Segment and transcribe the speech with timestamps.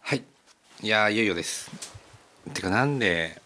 [0.00, 0.24] はい。
[0.82, 1.70] いやいよいよです。
[2.52, 3.40] てかなんで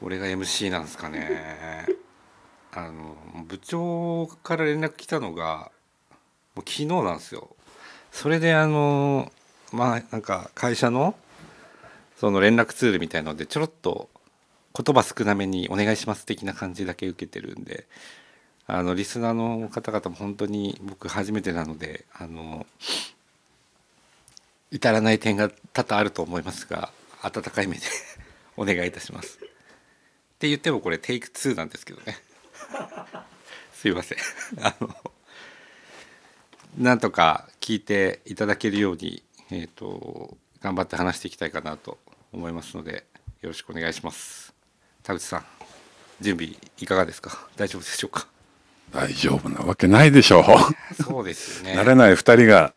[0.00, 1.86] 俺が MC なんですかね。
[2.72, 5.70] あの部長から連絡来たのが
[6.54, 7.54] もう昨日なんですよ。
[8.10, 9.30] それであの
[9.72, 11.14] まあなんか会社の
[12.16, 14.08] その連絡ツールみたいのでちょろっと
[14.74, 17.86] 言葉少なめに「お願いします」的な感じだけ受けてるんで
[18.66, 22.66] あのリスナーの方々も本当に僕初めてなのであの
[24.70, 26.90] 至らない点が多々あると思いますが
[27.22, 27.82] 温かい目で
[28.56, 29.38] お願いいたします。
[29.38, 29.40] っ
[30.42, 32.18] て言ってもこれテイク2なんですけどね。
[33.74, 34.18] すいません。
[34.60, 35.12] あの
[36.78, 41.98] なんとか聞いていただけるように、えーと、頑張って話していきたいかなと
[42.32, 43.04] 思いますので
[43.42, 44.54] よろしくお願いします。
[45.02, 45.44] 田口さん
[46.20, 47.46] 準備いかがですか？
[47.56, 48.26] 大丈夫でしょうか？
[48.90, 51.02] 大丈夫なわけないでしょう。
[51.02, 51.80] そうですよね。
[51.80, 52.74] 慣れない2人が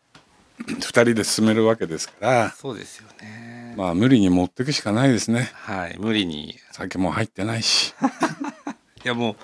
[0.60, 2.50] 2人で進めるわけですから。
[2.50, 3.74] そうですよね。
[3.76, 5.50] まあ無理に持っていくしかないですね。
[5.54, 6.56] はい無理に。
[6.72, 7.94] 酒も入ってないし。
[9.04, 9.36] いやもう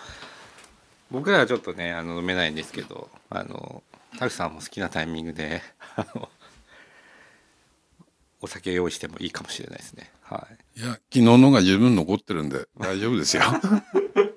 [1.11, 3.83] 僕らはちょっとねあの飲めないんですけどあの
[4.19, 5.63] タクさんも好きなタイミングで
[8.41, 10.11] お酒用意してもいいかもしれないですね。
[10.23, 10.81] はい。
[10.81, 13.43] いや昨日のが十分残ってるんで大丈夫ですよ。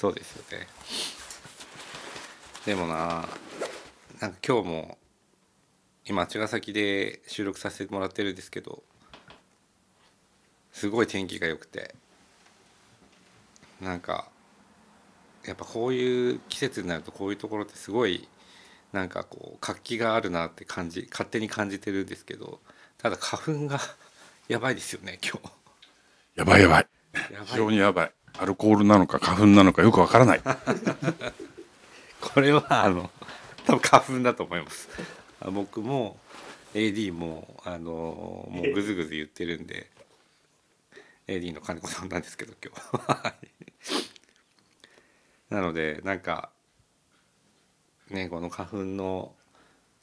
[0.00, 0.66] そうですよね。
[2.64, 3.28] でもな、
[4.18, 4.98] なんか今日も
[6.06, 8.82] 今茅ヶ崎で収録させてもらってるんですけど、
[10.72, 11.94] すごい天気が良くて、
[13.82, 14.30] なんか
[15.44, 18.26] やっぱこういう季節になるとこういうところってすごい
[18.94, 22.60] なんかこう活気があるなって感じ勝手に感じてるんですけど
[22.96, 23.78] ただ花粉が
[24.48, 25.50] やばいですよね今日。
[26.36, 26.86] やばいやばい。
[27.44, 30.40] 非常にやばいアルコールなのか花粉なのかよくわからない。
[32.20, 33.10] これはあの
[33.66, 34.88] 多分花粉だと思います。
[35.52, 36.18] 僕も
[36.74, 39.90] AD もあのもうぐずぐず言ってるんで
[41.26, 43.34] AD の金子さんなんですけど今日。
[45.50, 46.50] なのでなんか
[48.10, 49.34] ねこの花粉の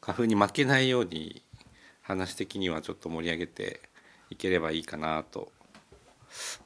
[0.01, 1.41] 花粉に負けないように
[2.01, 3.81] 話的にはちょっと盛り上げて
[4.29, 5.51] いければいいかなと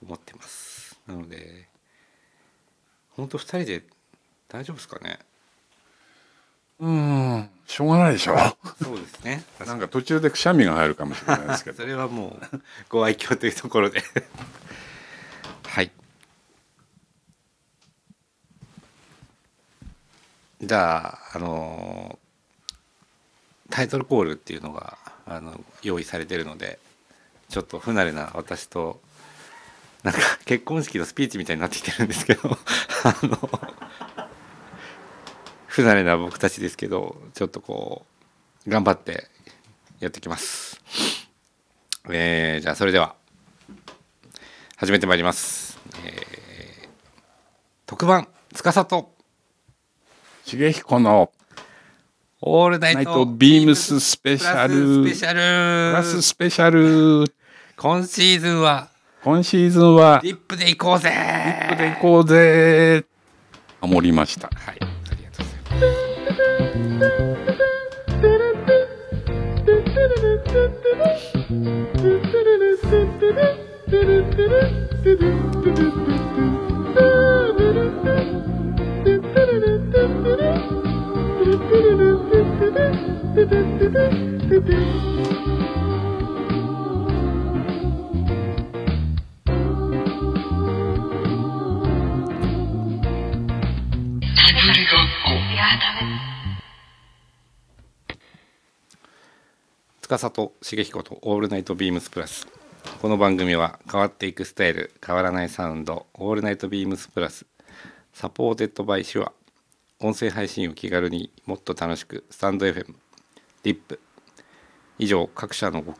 [0.03, 1.67] 思ってますなので
[3.11, 3.83] 本当2人で
[4.47, 5.19] 大丈夫ですかね？
[6.79, 8.35] うんしょうがないでしょ。
[8.81, 9.43] そうですね。
[9.65, 11.77] なんか途中でくしゃみが入るかもしれないですけど。
[11.77, 14.01] それはもうご愛嬌というところで。
[15.63, 15.91] はい。
[20.59, 22.19] じゃああの
[23.69, 26.77] タイトルコールっていうのがあの用意されてるので
[27.47, 28.99] ちょっと不慣れな私と
[30.03, 32.41] なんか結婚式のスピーチみたいになってきてるんですけど
[33.03, 33.37] あの
[35.67, 38.05] 不慣れな僕たちですけどちょっとこ
[38.65, 39.27] う頑張って
[39.99, 40.81] やってきます。
[42.09, 43.15] えー、じゃあそれでは
[44.75, 45.79] 始めてまいります。
[46.03, 46.89] えー、
[47.85, 49.13] 特番司と
[50.45, 51.31] 重彦の
[52.41, 55.05] オールナイトビームススペシャル。
[55.05, 55.91] スペシャル。
[55.91, 57.31] プラススペシャル。
[57.77, 58.89] 今シーズンは、
[59.23, 63.05] 今シーズンは、リップで行こうぜリップで行こうぜ
[63.79, 64.47] 守りました。
[64.47, 64.79] はい。
[64.79, 65.75] ありがとうございま
[84.57, 84.61] す。
[100.11, 102.45] 司と重彦とオールナイトビームスプラス。
[103.01, 109.31] この番組は変わっていくスタイル変わらないサウンド All Night BEAMS+。Supported by Shure。
[109.99, 112.93] 音声配信を気軽にもっと楽しくスタンド FM
[113.63, 114.01] リップ。
[114.99, 115.95] 以上各社のご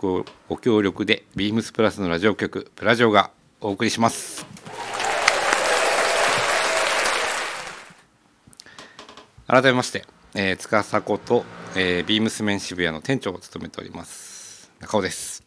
[0.58, 4.61] 協力でビームスプラスのラジオ局プラジオがお送りします。
[9.52, 11.44] 改めまして、えー、塚迫と
[11.74, 15.42] えー、ビームスメン渋谷の店長を務めております中尾です。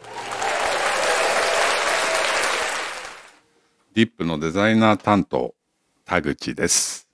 [3.94, 5.54] ディップのデザイナー担当
[6.06, 7.06] 田口です。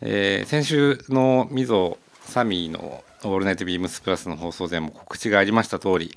[0.00, 6.16] えー、先週のみぞサミーの「オールナイトビームスプラス」の放送でも告知がありました通り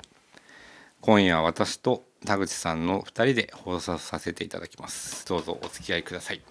[1.00, 5.26] 今夜私と田口さんの2人で放送させていただきます。
[5.26, 6.42] どうぞお付き合いください。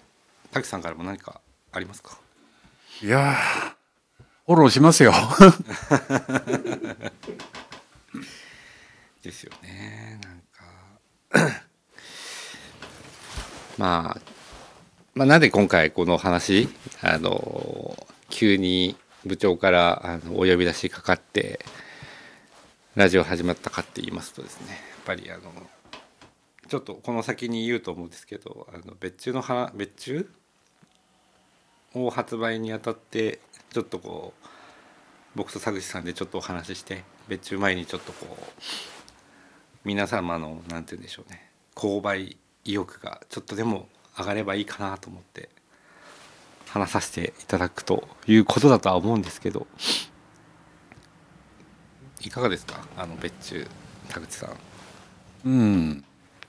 [0.50, 1.40] 滝さんからも何か
[1.72, 2.18] ありますか？
[3.02, 3.34] いやー
[4.46, 5.12] フォローしますよ。
[9.22, 10.18] ですよね。
[10.22, 10.40] なん
[11.50, 11.62] か。
[13.76, 14.20] まあ
[15.14, 16.68] まあなんで今回この話
[17.02, 21.60] あの急に部長からあのお呼び出しかかって
[22.96, 25.42] ラジオ始まったかって言いますとですねぱりあの
[26.68, 30.30] ちょっとこの先に言うと思うんですけどあの別注の花別注
[31.94, 33.40] を発売にあたって
[33.72, 34.46] ちょっとこう
[35.34, 38.44] 僕と佐口さんでちょっとお話しして別注前にちょっとこう
[39.84, 43.88] 皆様のなんて言うんでしょうね購買意欲がちょっとでも
[44.18, 45.48] 上がればいいかなと思って
[46.68, 49.66] 話させていただくということだとは思うんですけど
[52.20, 52.84] いかがですか？
[52.98, 53.66] あの別注
[54.10, 54.67] 田口さん。
[55.44, 56.04] うん。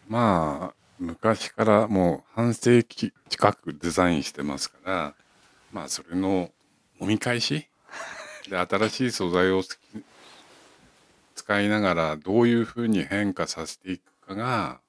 [0.08, 5.14] まあ昔からもう半世紀近くデザインしてますから
[5.72, 6.50] まあそれの
[7.00, 7.68] 揉み返し？
[8.50, 9.62] で新しい素材を
[11.36, 14.80] 使いながらどういうふうに変化させていくかが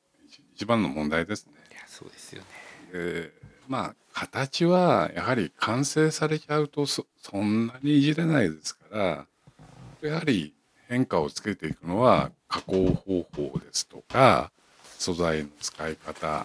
[0.57, 1.53] 一番の問題ですね。
[1.71, 2.47] いやそうですよね。
[2.93, 3.33] で
[3.69, 9.27] まあ形はやはり完成されちゃうとそそんなにいじれないですから
[10.09, 10.55] やはり
[10.91, 14.51] 変化をつけていくのは加工方法ですとか
[14.99, 16.45] 素材の使い方、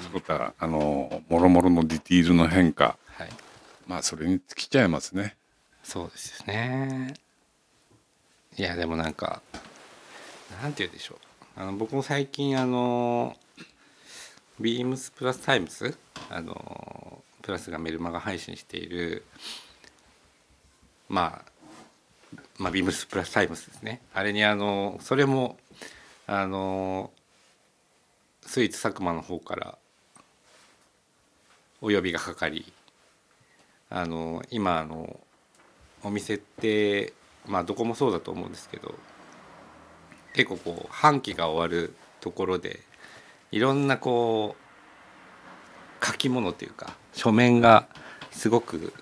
[0.00, 2.96] そういったあのもろもろのディティールの変化。
[3.06, 3.28] はい。
[3.86, 5.36] まあそれに尽きちゃいますね。
[5.84, 7.14] そうですよね。
[8.56, 9.40] いやでもなんか
[10.62, 11.60] なんて言うでしょう。
[11.60, 13.36] あの僕も最近あの
[14.58, 15.96] ビームスプラスタイムズ
[16.30, 19.24] あのプラスがメルマガ配信している
[21.08, 21.51] まあ
[22.62, 24.00] まあビームスプラスタイムズですね。
[24.14, 25.58] あれにあのそれも
[26.28, 27.10] あの
[28.46, 29.76] スイーツ佐久間の方から
[31.80, 32.72] お呼びがかかり
[33.90, 35.18] あの今あの
[36.04, 37.12] お店って
[37.46, 38.94] まあどこもそうだと思うんですけど
[40.32, 42.78] 結構こう半期が終わるところで
[43.50, 44.54] いろんなこ
[46.00, 47.88] う書き物というか書面が
[48.30, 48.92] すごく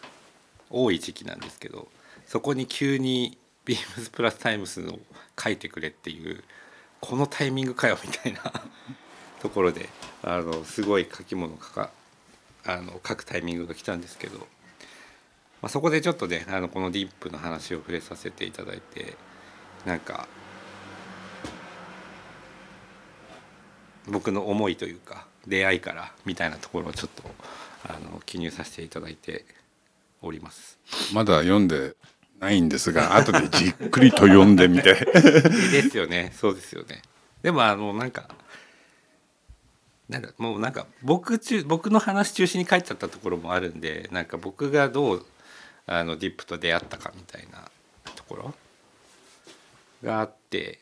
[0.70, 1.88] 多い時期なんですけど
[2.26, 4.98] そこに急に「ビームスプラスタイムス」の
[5.42, 6.42] 書いてくれっていう
[7.00, 8.52] このタイミングかよみたいな
[9.40, 9.88] ところで
[10.22, 11.90] あのすごい書き物書か
[12.64, 14.46] あの書くタイミングが来たんですけど、ま
[15.66, 19.16] あ、そこでちょっとねあのこのディップの話を触れさせていただいて
[19.86, 20.28] なんか
[24.06, 27.22] 僕の思いというか出会いからみたいなところをちょっと
[27.88, 29.46] あの記入させていただいて
[30.20, 30.78] おります。
[31.14, 31.96] まだ読んで
[32.40, 34.94] ないんですが 後でじっくりと読んでみて。
[34.94, 36.32] ですよね。
[36.38, 37.02] そうですよね。
[37.42, 38.28] でもあのなんか
[40.08, 45.26] なんかもうなんか僕中僕の話中心に書いちゃったところもあるんでなんか僕がどう
[45.86, 47.70] あのディップと出会ったかみたいな
[48.16, 48.54] ところ？
[50.02, 50.78] があって。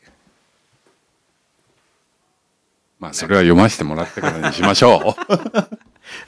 [2.99, 5.23] まあそれは読ませてもらってからにしましょう。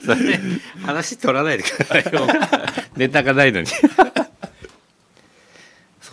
[0.06, 0.40] それで
[0.84, 2.26] 話取らないでくださいよ。
[2.96, 3.66] ネタがないのに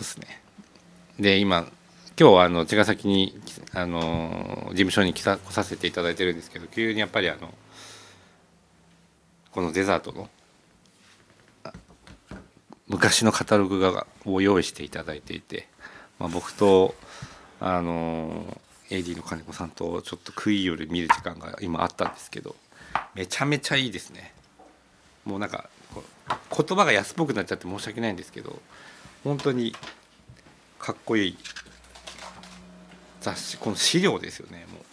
[0.00, 0.40] そうですね。
[1.18, 1.66] で今
[2.18, 3.38] 今日はあの茅ヶ崎に
[3.72, 7.52] あの事務所に来さ来させていただいてるんですけど急にやっぱりあの
[9.52, 10.28] このデザートの
[12.88, 15.68] 昔のカタログがを用意していただいていて、
[16.18, 16.94] まあ、僕と
[17.60, 22.56] あの AD の金子さんとちょっと食い夜見る時間が今あったんですけど
[23.14, 24.32] めちゃめちゃいいですね。
[25.26, 25.68] もうなんか
[26.56, 28.60] 言葉が安っぽくなっちゃって申し訳ないんですけど
[29.24, 29.74] 本当に
[30.78, 31.38] かっこいい
[33.20, 34.66] 雑誌この資料ですよね。
[34.72, 34.84] もう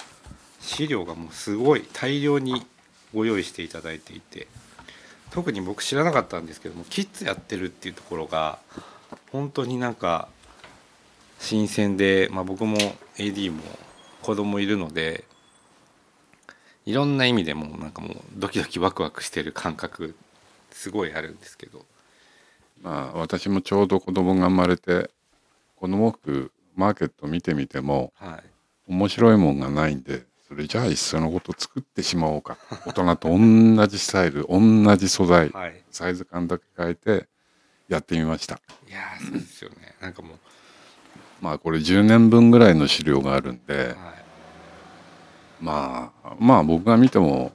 [0.60, 2.66] 資料がもうすごい大量に
[3.14, 4.48] ご用意していただいていて
[5.32, 8.60] 特に僕知らなかったんですけどもキッズやってるっていうところが
[9.32, 10.28] 本当になんか
[11.40, 12.78] 新鮮で、まあ、僕も
[13.18, 13.62] AD も
[14.22, 15.24] 子供いるので
[16.86, 20.16] いろんな意味でもなんかもうドキドキワクワクしてる感覚
[20.72, 21.86] すごいあるんですけど。
[22.82, 25.10] まあ私もちょうど子供が生まれて
[25.76, 28.44] 子供服マーケット見てみてもはい。
[28.88, 32.58] 面白いもんがないんでそれじゃあいっそのこと作ってしまおうか。
[32.88, 35.84] 大人と同じスタイル同じ素材はい。
[35.92, 37.28] サイズ感だけ変えて
[37.90, 38.60] やってみました。
[38.88, 39.96] いやーそうですよね。
[40.00, 40.38] なんかもう
[41.42, 43.96] まあこれ10年分ぐらいの資料があるんではい。
[45.60, 47.52] まあまあ僕が見ても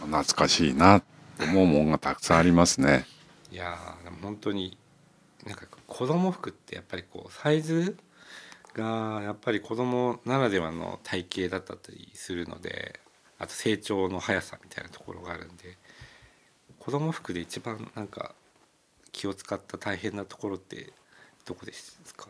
[0.00, 3.06] 懐かしいなと思うもんがたくさんありますね。
[3.50, 3.76] いや
[4.22, 4.78] 本当に
[5.44, 7.96] なんか子供服ってやっぱりこうサイズ
[8.74, 13.00] がやっぱり子供ならではの体型だったりするので
[13.38, 15.76] あと成長の速さみたいなところがあるんで
[16.78, 18.34] 子供服で一番なんか
[19.10, 20.92] 気を使った大変なところって
[21.44, 22.28] どこですか？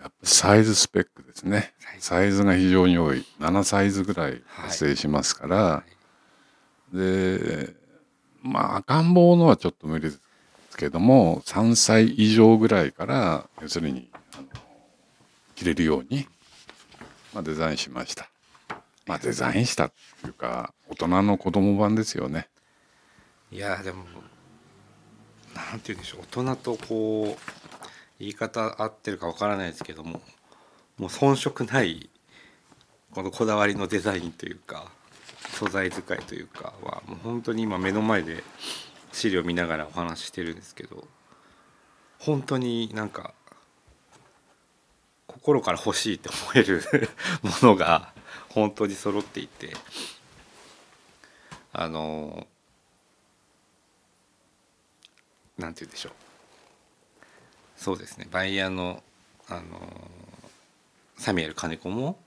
[0.00, 1.74] やっぱサイズスペックですね。
[1.98, 3.24] サイズが非常に多い。
[3.40, 5.84] 7サイズぐらい発生しますから、
[6.92, 7.74] で
[8.42, 10.20] まあ赤ん坊のはちょっと無理です
[10.76, 14.10] けども3歳以上ぐらいから要するに
[15.54, 16.26] 着れるように、
[17.34, 18.28] まあ、デザインしました。
[19.06, 22.48] まあデザインしたっていうか大人の子供版ですよね。
[23.50, 24.04] いやでも
[25.54, 26.20] なんて言うんでしょう。
[26.22, 27.86] 大人とこう
[28.18, 30.20] 言い方合ってるかわからないですけども
[30.98, 32.10] もう遜色ない
[33.12, 34.90] このこだわりのデザインというか
[35.52, 38.42] 素材使いというかはもう本当に今目の前で
[39.16, 41.08] 資料見ながらお話ししてるんですけど
[42.18, 43.32] 本当になんか
[45.26, 46.82] 心から欲しいって思える
[47.42, 48.12] ものが
[48.50, 49.74] 本当に揃っていて
[51.72, 52.46] あの
[55.56, 56.12] なんて言うんでしょう。
[57.78, 58.28] そうですね。
[58.30, 59.02] バイヤーの
[59.48, 60.10] あの
[61.16, 62.18] サミュエル金子も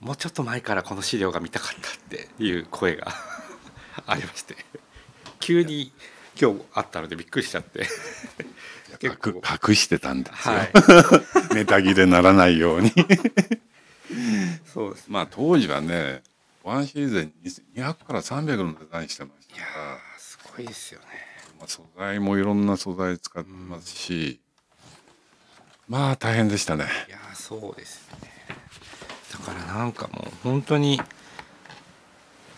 [0.00, 3.14] もうちょっと前からこの資料が見たかったっていう声が
[4.06, 4.56] ありまして。
[5.40, 5.92] 急に
[6.40, 7.86] 今日あったのでびっくりしちゃって。
[9.02, 10.70] 隠隠してたんですよ、はい。
[11.54, 12.92] ネタ切れならないように。
[14.72, 15.06] そうです。
[15.08, 16.22] まあ当時はね
[16.62, 17.32] ワンシーズン
[17.74, 21.06] 200から300のデザインしてましたいやからーすごいですよね。
[21.58, 24.40] まあ、素材もいろんな素材使ってますし、
[25.88, 26.84] まあ大変でしたね。
[27.08, 28.30] いやーそうですね。
[29.32, 31.00] だからなんかもう本当に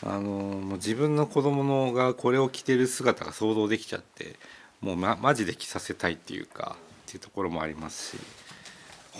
[0.04, 4.36] あのーもう自分の子供のがこれを着てる姿が想像できちゃって
[4.80, 8.20] もうまマジで着させたいっていうかっていうところもありますし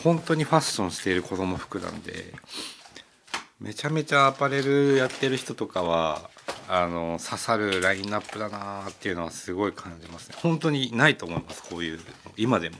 [0.03, 2.35] 本当にファッションしている子供服なんで
[3.61, 6.31] めちゃめちゃアパレルやってる人とかは
[6.69, 10.37] あの刺さるラインナップだなーっていうのはすごい感じますね。
[10.41, 12.03] 本当にないと思いますこういうの。
[12.37, 12.79] 今でも。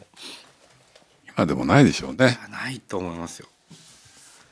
[1.37, 3.49] 今でもないでしょうね、ないと思いますよ。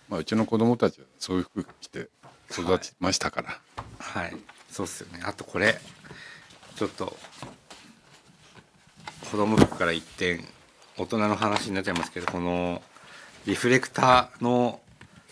[0.09, 2.09] まあ、うちの子供たちはそういう服着て
[2.51, 3.61] 育ちましたから、
[3.99, 4.37] はい。
[4.71, 5.21] そうっすよね。
[5.25, 5.81] あとこれ。
[6.77, 7.17] ちょっと
[9.31, 10.45] 子供服から一点
[10.97, 12.83] 大人の話になっちゃいますけどこの
[13.47, 14.81] リフレクターの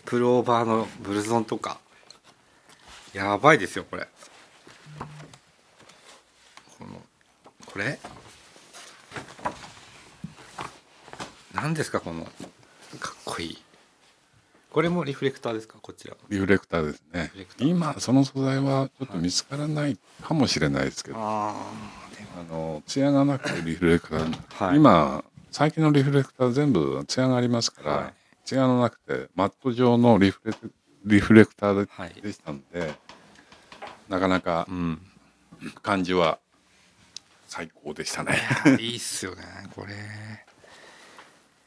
[0.05, 1.79] プルオーバーのブルゾンとか。
[3.13, 4.07] やばいですよこれ。
[6.77, 7.01] この
[7.65, 7.99] これ？
[11.53, 12.31] 何ですかこのかっ
[13.25, 13.57] こいい。
[14.71, 15.77] これもリフレクターですか？
[15.81, 16.15] こちら。
[16.29, 17.31] リフレクターですね。
[17.57, 21.55] 今その素材はちょっと見つからないかもしれないですけど、あ
[22.39, 24.77] あの艶がなくてリフレクター、はい。
[24.77, 28.13] 今最近のリフレクター全部艶がありますから、はい。
[28.45, 30.71] 艶のなくてマット状のリフレク
[31.05, 32.93] リフレクターで,、したんで
[34.07, 35.01] なかなかうん。
[35.81, 36.39] 感じは
[37.47, 38.37] 最高でしたね。
[38.79, 39.43] いいっすよね
[39.75, 39.93] これ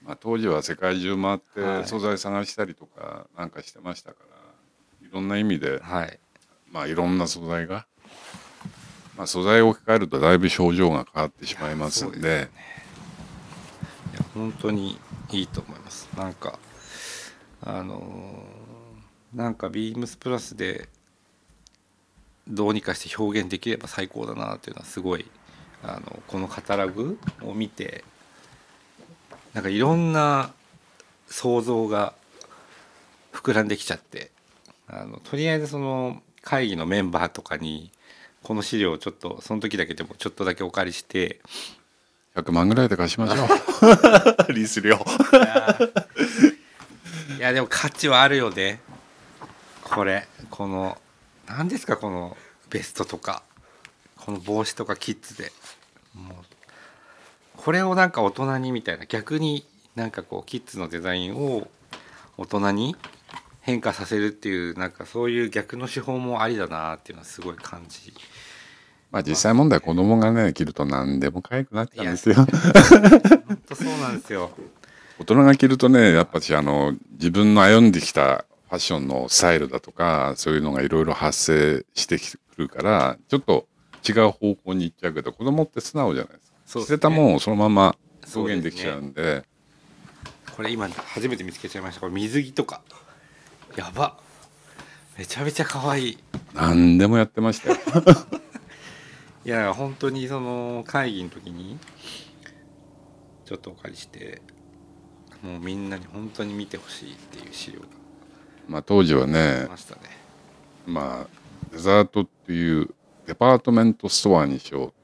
[0.04, 1.86] まあ、当時は世界中回ってはい。
[1.86, 4.18] 素材探したりとかなんかしてましたか
[5.00, 6.18] ら、い、ろんな意味で、はい。
[6.70, 7.86] まあ、いろんな素材が、
[9.16, 12.50] まあ、素材を置き換えるとだいぶ表情が変わってしまいますんいやそうでです
[14.12, 14.98] いや本当に
[15.30, 16.08] いいと思います。
[16.16, 16.58] なんか
[17.62, 18.72] あのー
[19.34, 20.88] なんかビームスプラスで
[22.46, 25.24] どうにかして表現できれば最高だなっていうのはすごい
[25.82, 28.04] あのこのカタログを見て
[29.54, 30.52] なんかいろんな
[31.26, 32.14] 想像が
[33.32, 34.30] 膨らんできちゃって。
[34.88, 37.90] あのとりあえずその会議のメンバーとかに
[38.42, 41.40] この資料をちょっとその時だけでもちょっとだけお借りして。
[42.34, 43.44] 100万ぐらいで貸しましょ
[44.48, 44.52] う。
[44.54, 44.98] リス料。
[47.36, 48.80] いやでも価値はあるよね。
[49.82, 50.98] これこの
[51.46, 52.36] 何ですかこの
[52.70, 53.42] ベストとか。
[54.16, 55.52] この帽子とかキッズで。
[56.14, 56.51] もう
[57.64, 59.64] これをなんか大人にみたいな逆に
[59.94, 61.68] なんかこうキッズのデザインを
[62.36, 62.96] 大人に
[63.60, 68.12] 変化させるっていうなんかそういう逆の手法もありだなっていうのはすごい感じ。
[69.12, 72.34] まあ実際問題子供がね着ると何でも可愛くなっちゃうんですよ。
[72.34, 72.46] 本
[73.68, 74.50] 当そうなんですよ。
[75.20, 83.68] 大人が着るとねやっぱしあの自分の歩んできたファッションのスタイルだとかそういうのがいろいろ発生してくるからちょっと
[84.08, 87.96] 違う方向に行っちゃうけど子供って素直じゃないですか捨てたもんをそのまま
[88.34, 89.44] 表現できちゃうんで。
[90.56, 92.00] これ今初めて見つけちゃいました。
[92.00, 92.82] これ水着とか。
[93.76, 94.18] やば。
[95.18, 96.18] めちゃめちゃ可愛い。
[96.54, 97.76] 何でもやってましたよ。
[99.44, 101.78] いや本当にその会議の時に
[103.44, 104.40] ちょっとお借りして
[105.42, 107.86] もうみんなに本当に見てほしいっていう資料が
[108.68, 110.02] まあ当時はねましたね。
[110.86, 112.94] まあデザートっていう
[113.26, 115.01] デパートメントストアにしよう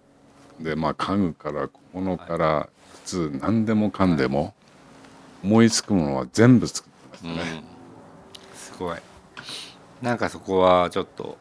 [0.61, 2.69] でまあ家具から小物から
[3.05, 4.55] 靴何でもかんでも
[5.43, 7.37] 思いつくものは全部作ってましたうん。
[7.37, 7.65] ね、
[8.55, 8.99] すごい。
[10.03, 11.39] なんかそこはちょっと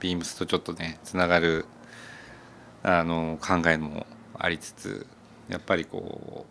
[0.00, 1.64] ビームスとちょっとねつながる
[2.82, 4.06] あの考えも
[4.38, 5.06] ありつつ
[5.48, 6.46] やっぱりこ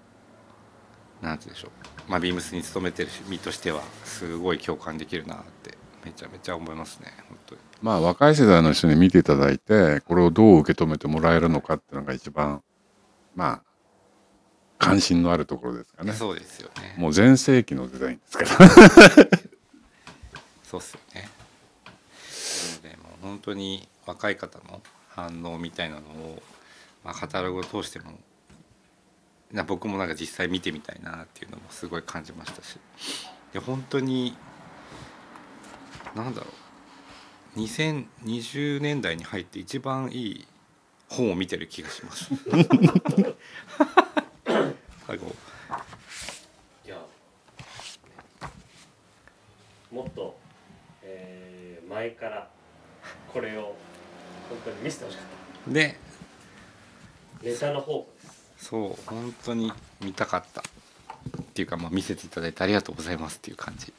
[1.21, 1.69] うなんて言うんでしょ
[2.07, 12.61] う、まあ、ビームスに勤めてる身としてはすごい共感できるなってめちゃめちゃ思いますね本当にまあ若い世代の人に見ていただいてこれをどう受け止めてもらえるのかっていうのが一番
[13.35, 13.69] まあ
[14.77, 16.13] 関心のあるところですかね。
[16.13, 16.95] そうですよね。
[16.97, 18.49] もう全盛期のデザインですから。
[20.63, 21.29] そうっすよね。
[22.83, 26.41] なのでもう本当に若い方の反応みたいなのを、
[27.03, 28.11] まあ、カタログを通しても
[29.51, 32.77] な僕もなんか実際見てみたいなっていうのもすごい感じましたし。
[33.51, 34.37] で本当に
[36.15, 36.53] なんだろう
[37.57, 40.47] 2020年代に入って一番いい
[41.09, 42.29] 本を見てる気がします。
[45.07, 45.17] あの
[46.85, 47.03] いや
[49.91, 50.37] もっと、
[51.01, 52.47] えー前から
[53.33, 53.75] これを
[54.47, 55.23] 本当に見せてほしか
[55.69, 55.97] っで
[57.41, 58.67] たネタの宝庫です。
[58.69, 60.61] そう本当に見たかった。
[60.61, 63.91] っていうか、まあ、見せていただいてありがとうございますっていう感じ。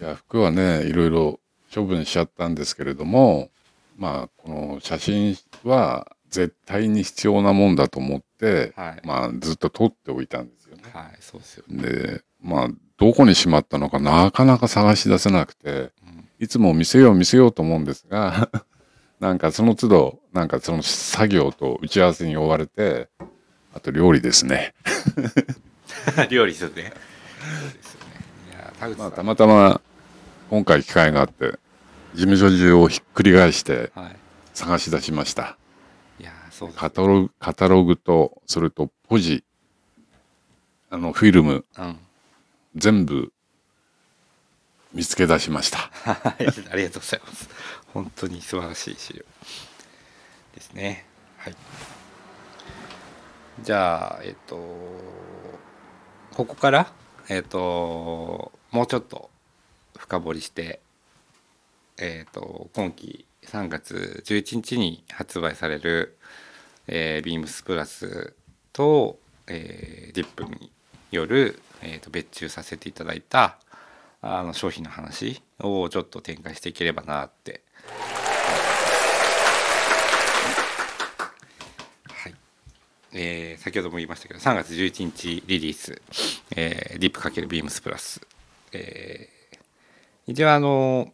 [0.00, 1.40] いや服はねいろいろ
[1.74, 3.50] 処分しちゃったんですけれども
[3.96, 9.06] まあこの写真は絶対に必要なもんだと思って、はい。
[9.06, 10.82] まあずっと撮っておいたんですよね。
[10.92, 11.82] はいそうですよね。
[11.82, 15.92] でまあどこにしまったのかなかなか探し出せなくて
[16.40, 18.50] いつも見せよう見せようと思うんですが
[19.20, 23.08] なんかその都度なんかその作業と打ち合わせに追われて
[23.72, 24.74] あと料理ですね。
[26.30, 26.92] 料理ですよね。
[27.60, 28.88] そうですよね。
[28.88, 29.80] いやまあ、たまたま
[30.50, 31.58] 今回機会があって
[32.14, 34.16] 事務所中をひっくり返してはい。
[34.54, 35.56] 探し出しました。
[36.20, 39.42] いやそうですカタログカタログとそれとポジ
[40.90, 41.98] あのフィルムうん。
[42.76, 43.32] 全部
[44.92, 45.78] 見つけ出しました。
[46.04, 47.48] はいありがとうございます。
[47.92, 49.24] 本当に素晴らしい資料
[50.54, 51.04] ですね。
[51.38, 51.56] はい。
[53.62, 54.56] じゃあえっと
[56.32, 56.92] ここから
[57.28, 59.30] えっともうちょっと
[59.98, 60.80] 深掘りして
[61.98, 66.16] えっと今期3月11日に発売される、
[66.88, 68.34] えー、ビームスプラス
[68.72, 70.72] と、えー、ディップに
[71.10, 73.58] よる、えー、と別注させていただいた
[74.22, 77.62] あの商品の話をちょっと展開していければなって。
[82.08, 82.34] はい
[83.12, 86.02] えー先ほども言いましたけど3月11日リリース
[86.54, 88.20] 「えー、ディップ×ビームスプラス」
[88.72, 89.34] えー
[90.26, 91.12] 一応あの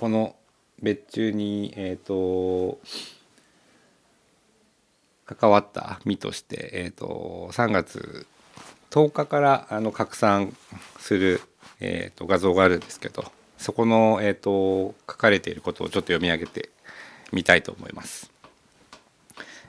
[0.00, 0.34] この
[0.82, 2.78] 別注にえっ、と
[5.26, 8.26] 関わった身として、えー、と3月
[8.90, 10.56] 10日からあの拡散
[10.98, 11.42] する、
[11.80, 16.70] えー、と画像があるんですけどそこの、えー、と書かれていることをちょっと読み上げて
[17.30, 18.32] みたいと思います。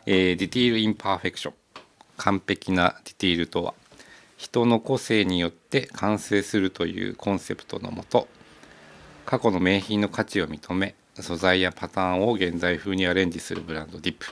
[0.05, 1.53] えー、 Detail in Perfection
[2.15, 3.73] 完璧なディティールとは
[4.37, 8.29] 人の個性によって完成するというコンセプトのもと
[9.31, 14.25] 過去の名品の価値を認め素材やパターンを現在風にアレンジするブランドディップ。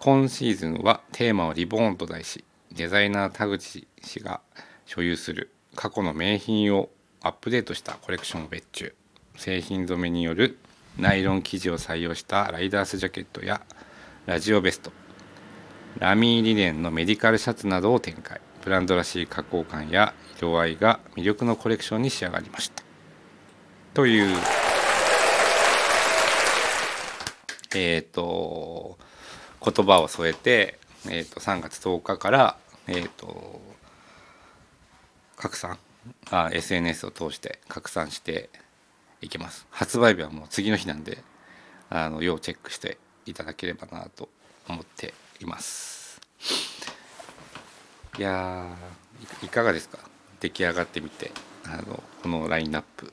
[0.00, 4.40] 今シーズンはテーマを Reborn と題しデザイナー田口氏が
[4.86, 6.88] 所有する過去の名品を
[7.22, 8.92] アップデートしたコレクションを別注。
[9.36, 10.58] 製品染めによる
[10.98, 13.60] ナイロン生地を採用したライダースジャケットや
[14.26, 14.90] ラジオベスト。
[16.00, 18.40] ラミーリネンのメディカルシャツなどを展開。
[18.64, 22.85] ブランドらしい加工感や色合いが魅力のコレクションに仕上がりました。
[23.96, 24.36] という。
[27.74, 28.98] えっ、と
[29.64, 33.58] 言葉を添えて、えー、と3月10日から、えー、と
[35.36, 35.78] 拡散
[36.30, 38.50] あ SNS を通して拡散して
[39.22, 39.66] いきます。
[39.70, 41.22] 発売日はもう次の日なんで
[41.88, 44.28] あの要チェックしていただければなと
[44.68, 46.20] 思っています。
[48.18, 48.66] いや
[49.42, 49.98] いいかがですか？
[50.40, 51.32] 出来上がってみて
[51.64, 53.10] あのこのラインナップ。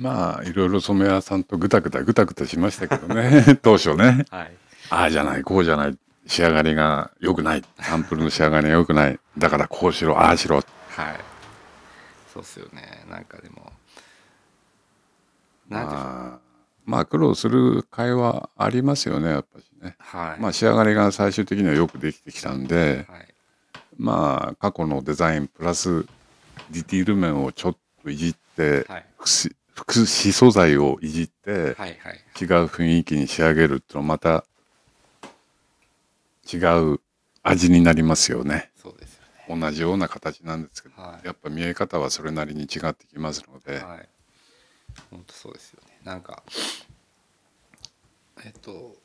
[0.00, 3.44] まあいろいろ染め屋さんとぐたぐたぐたぐたしましたけどね。
[3.60, 4.24] 当初ね。
[4.30, 4.56] はい。
[4.88, 5.98] ああじゃないこうじゃない。
[6.26, 7.62] 仕上がりが良くない。
[7.80, 9.20] サンプルの仕上がりが良くない。
[9.36, 10.56] だからこうしろああしろ。
[10.56, 10.64] はい。
[12.32, 13.04] そうっすよね。
[13.10, 13.72] なんかでも
[15.68, 16.38] まあ
[16.86, 19.96] まあ苦労する会話ありますよねやっぱしね。
[19.98, 23.34] はい、まあ仕上がりが最終的にはよくできてきたんではい。
[23.98, 26.06] まあ過去のデザインプラス
[26.70, 29.06] ディティール面をちょっといじってはい
[29.80, 32.20] 副詞素材をいじってはいはい。
[32.38, 34.44] 違う雰囲気に仕上げるっていうのはまた
[36.52, 36.58] 違
[36.92, 37.00] う
[37.42, 38.70] 味になりますよね。
[38.76, 39.22] そうですよ
[39.56, 39.60] ね。
[39.60, 41.26] 同じような形なんですけど、はい。
[41.26, 44.08] やっぱ見え方はそれなりに違ってきますので、はい。
[45.10, 45.98] 本当そうですよね。
[46.04, 46.42] なんか
[48.44, 48.96] えっと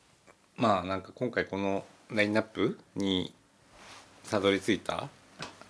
[0.56, 3.32] まあなんか今回このラインナップに
[4.30, 5.08] たどり着いた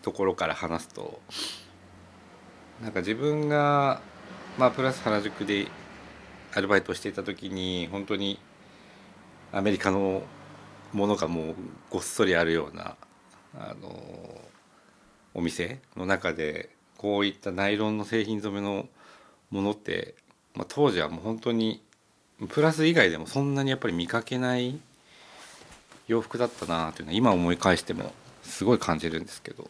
[0.02, 1.20] ところから話すと
[2.82, 4.00] なんか自分が
[4.58, 5.68] まあプラス原宿で
[6.54, 8.38] アルバイトをしていた時に本当に
[9.52, 10.22] アメリカの
[10.92, 11.54] ものがもう
[11.90, 12.96] ごっそりあるような
[13.54, 14.40] あの
[15.34, 18.88] お店の中でこういったナイロンの製品染めの
[19.50, 20.14] ものって、
[20.54, 21.82] まあ、当時はもう本当に
[22.48, 24.78] プラス以外でもそんなにやっぱり見かけない
[26.08, 29.68] 洋服だったなというのは今思い返してもすごい感じるんですけど。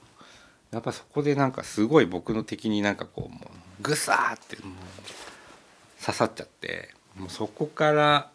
[0.76, 4.74] やっぱそこでなんかすごい僕の敵になんかこうもうグサーってもう
[6.04, 8.30] 刺さっちゃってもうそこから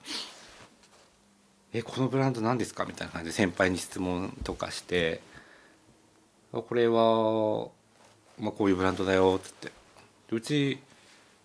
[1.74, 5.22] 「えこのブランド何ですか?」みたいな感じで先輩に質問とかして
[6.52, 7.70] 「これは、
[8.44, 9.72] まあ、こういうブランドだよ」っつって
[10.32, 10.80] 「うち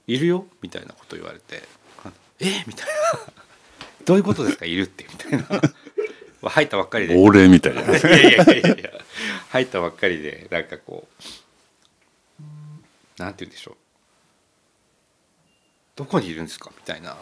[0.06, 1.62] いるよ」みたいなこと言われて
[2.40, 3.32] 「えみたいな
[4.06, 4.64] 「どういうことですか？
[4.64, 5.60] いるって」みたいな
[6.50, 7.14] 入ったばっかりで。
[7.14, 7.82] 亡霊みたいな。
[7.84, 8.90] いやいやいやいや。
[9.50, 12.42] 入ったばっかりでなんかこう
[13.22, 13.76] なんて言うんでしょう。
[15.96, 16.70] どこにいるんですか？
[16.76, 17.16] みたいな。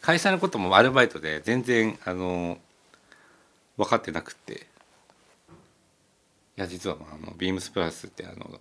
[0.00, 2.58] 会社のこともアルバイトで全然あの
[3.76, 4.66] 分かってなくって。
[6.56, 8.60] いや実はまああのビームスプラスってあの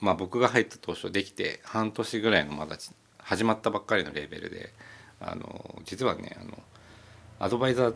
[0.00, 4.72] まあ僕が入った当初できて半年ぐらいのまだち始まったばっかりのレーベルで
[5.20, 6.62] あの実はねあの
[7.38, 7.94] アドバイザー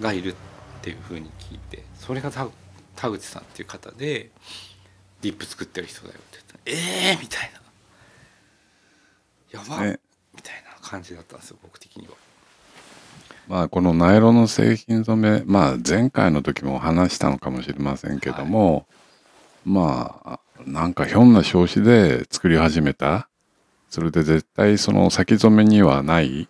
[0.00, 0.34] がいるっ
[0.82, 2.46] ていうふうに聞いてそれが田
[2.96, 4.30] 田口さんっていう方で
[5.20, 7.62] ディップ作ってる人だよって言ったらええー、みたいな。
[9.52, 10.00] やばっ、ね。
[10.34, 12.14] みたいな感じだったんですよ僕的には。
[13.48, 18.86] まあこのナイロンの製品染め、まあ前回の時も話したのかもしれませんけども、
[19.64, 23.28] まあなんかひょんな拍子で作り始めた、
[23.90, 26.48] それで絶対その先染めにはない、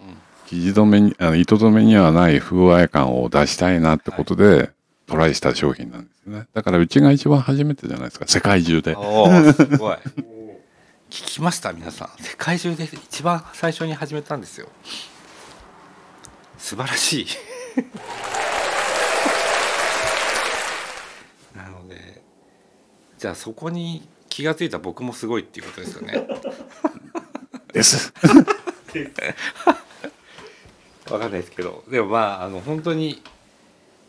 [0.53, 4.71] 生地染めに、あの糸染めにはない風合い感を出したいなってことで、
[5.07, 6.47] トライした商品なんですね。
[6.53, 8.95] だからうちが一番初めてじゃないですか、世界中で。
[8.95, 9.97] おおすごい。
[11.09, 12.11] 聞きました皆さん。
[12.23, 14.69] 世界中で一番最初に始めたんですよ。
[16.59, 17.27] 素晴らしい。
[21.57, 22.23] なので
[23.19, 26.27] じゃあそこに気が付いた僕もすごいっていうことですよね。
[27.73, 28.12] です。
[31.11, 33.23] わかんないですけどでもまああの本当に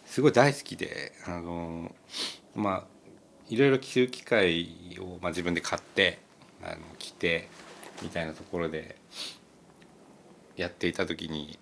[0.06, 1.94] すごい大好きであの
[2.56, 2.94] まあ
[3.50, 6.20] いろいろ着る機会を、まあ、自分で買って
[6.64, 7.50] あの着て
[8.02, 8.96] みたいなところで
[10.56, 11.58] やっていた時に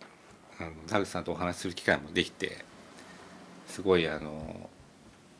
[0.59, 2.65] あの田口さんとお話しする機会もできて
[3.67, 4.69] すごいあの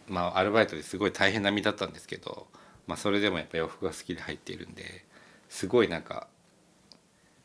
[0.08, 2.48] まあアルバイトですごい大変な身だったんですけど、
[2.88, 4.84] まあ、それでもやっぱ洋服が好きで入っているんで
[5.50, 6.28] すごいなんか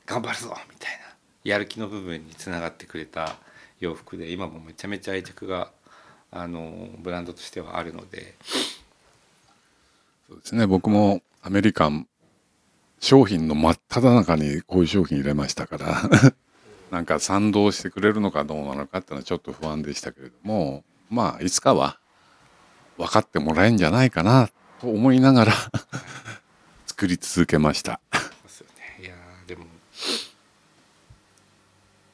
[0.06, 1.05] 頑張るぞみたいな。
[1.46, 3.36] やる気の部分につながってくれた
[3.80, 5.70] 洋服で今もめちゃめちゃ愛着が
[6.30, 8.34] あのブランドとしてはあるので。
[10.28, 10.66] そうですね。
[10.66, 12.08] 僕もアメリカン
[13.00, 16.10] 商品の真っ只中にこういう商品入れましたから。
[16.90, 20.84] なんか賛同してくれるのかどうなのかっていうのはちょっと不安でしたけれども。
[21.08, 21.98] まあいつかは
[22.96, 25.52] 分かってもらえんじゃないかなと思いながら
[26.86, 28.00] 作り続けました。
[28.12, 28.66] ですよ
[28.98, 29.66] ねいやーでも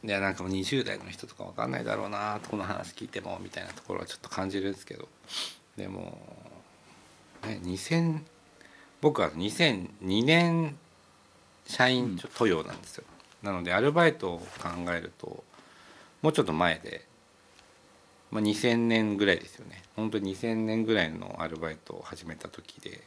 [0.05, 5.09] いやなんかもう20代の人とかわかんないだろうなこの話聞いてもみたいなところはちょっと感じるんですけど。
[5.77, 6.19] でも、
[7.47, 8.21] ね、2000
[9.01, 10.77] 僕は2002年
[11.67, 13.05] 社員ちょ登用なんですよ、
[13.43, 15.45] なのでアルバイトを考えると
[16.23, 17.05] もうちょっと前で、
[18.31, 19.83] まあ、2000年ぐらいですよね。
[19.97, 23.01] 本当に2000年ぐらいのアルバイトを始めた時で。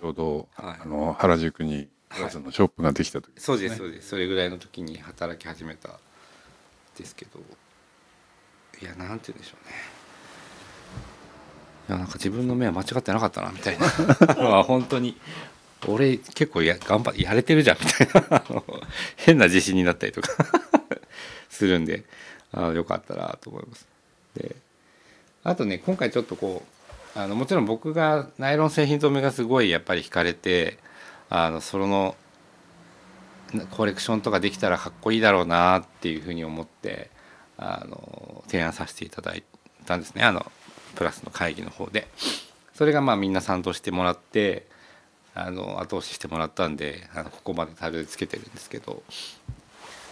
[0.00, 0.76] ちょうど、はい。
[0.82, 4.08] あの原宿にプラスのショップができた時、そうですそうです。
[4.08, 5.92] それぐらいの時に働き始めたん
[6.96, 7.40] ですけど。
[8.80, 9.74] いやなんて言うんでしょうね。
[11.88, 13.86] いやなんか自分の目は間違ってなかったなみたいな。
[14.36, 15.18] のは本当に。
[15.88, 18.42] 俺結構や頑張やれてるじゃんみたいな。
[19.16, 20.28] 変な自信になったりとか。
[21.48, 22.04] するんで。
[22.52, 23.86] あよかったなと思います。
[24.34, 24.56] で
[25.44, 26.64] あとね今回ちょっとこ
[27.16, 30.78] うあのもちろん僕がナイロン製品染めがすごいやっぱり惹かれて
[31.30, 32.16] あのその
[33.70, 37.10] コレクションとかできたらかっこいいだろうなっていうふうに思って
[37.58, 39.42] あの提案させていただい
[39.86, 40.24] たんですね。
[40.24, 40.50] あの
[40.94, 42.08] プラスの会議の方で。
[42.74, 44.66] それがまあみんな賛同してもらって
[45.34, 49.02] あの後押ししてもらったんであのここまでたどり着けてるんですけど。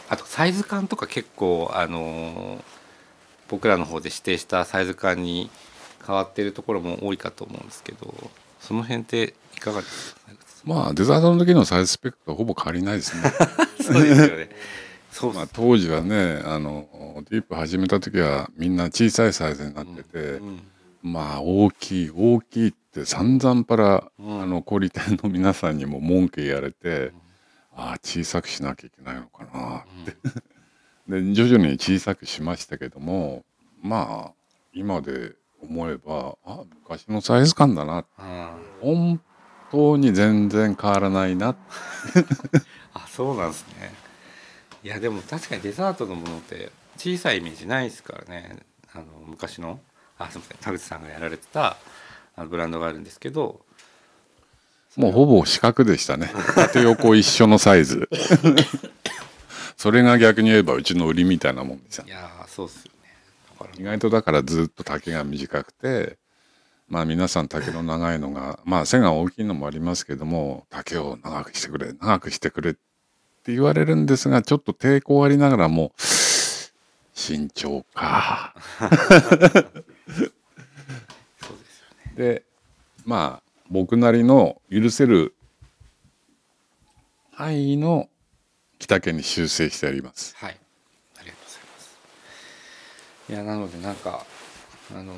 [0.07, 2.63] あとサイズ感とか結構あの
[3.49, 5.51] 僕らの方で指定したサイズ感に
[6.07, 8.13] 変わってるところも多いかと思うんですけど
[8.61, 10.21] その辺っていかがですか？
[10.65, 13.33] まあデザートの時のサイズスペックとほぼ変わりないですね。
[13.81, 14.49] そうですよね。
[15.35, 16.89] まあ当時はねあの
[17.31, 20.61] ディープ始めた時はみんな小さいサイズになってて、うん
[21.05, 24.43] まあ大きい大きいって散々パラ、うん。
[24.43, 27.13] あの小売店の皆さんにも文句言われて、
[27.77, 30.17] ああ小さくしなきゃいけないのかなって、
[31.21, 33.45] で徐々に小さくしましたけども
[33.83, 34.33] まあ
[34.73, 38.07] 今で思えばあ昔のサイズ感だな。
[38.17, 39.21] あ本
[39.75, 41.57] 当に全然変わらないな
[42.95, 43.93] あそうなんですね。
[44.83, 48.59] いやでも確かにデザートのものって小さいイメージないですからね。
[48.93, 49.81] あの昔の
[50.19, 51.77] あすみません田口さんがやられてた
[52.37, 53.61] あのブランドがあるんですけど
[54.97, 58.09] もうほぼ四角でしたね縦横一緒のサイズ
[59.77, 63.71] それが逆に言えばうちの売りみたいなもんですよいやーそうっすよね。
[63.79, 66.19] 意外とだからずっと丈が短くて
[66.89, 75.93] まあ皆さん丈の長いのがまあ背が大きいのもありますけども丈を長くしてくれ長くしてくれって言われるんですがちょっと抵抗ありながらも
[77.15, 78.95] 慎重かそうで
[80.15, 80.27] すよ
[82.07, 82.13] ね。
[82.17, 82.43] で
[83.05, 85.35] まあ僕なりの許せる
[87.33, 88.09] 範囲の
[88.79, 90.57] 着丈に修正してありますはい。
[91.19, 91.99] ありがとうございます。
[93.31, 94.25] いやなのでなんか
[94.95, 95.17] あのー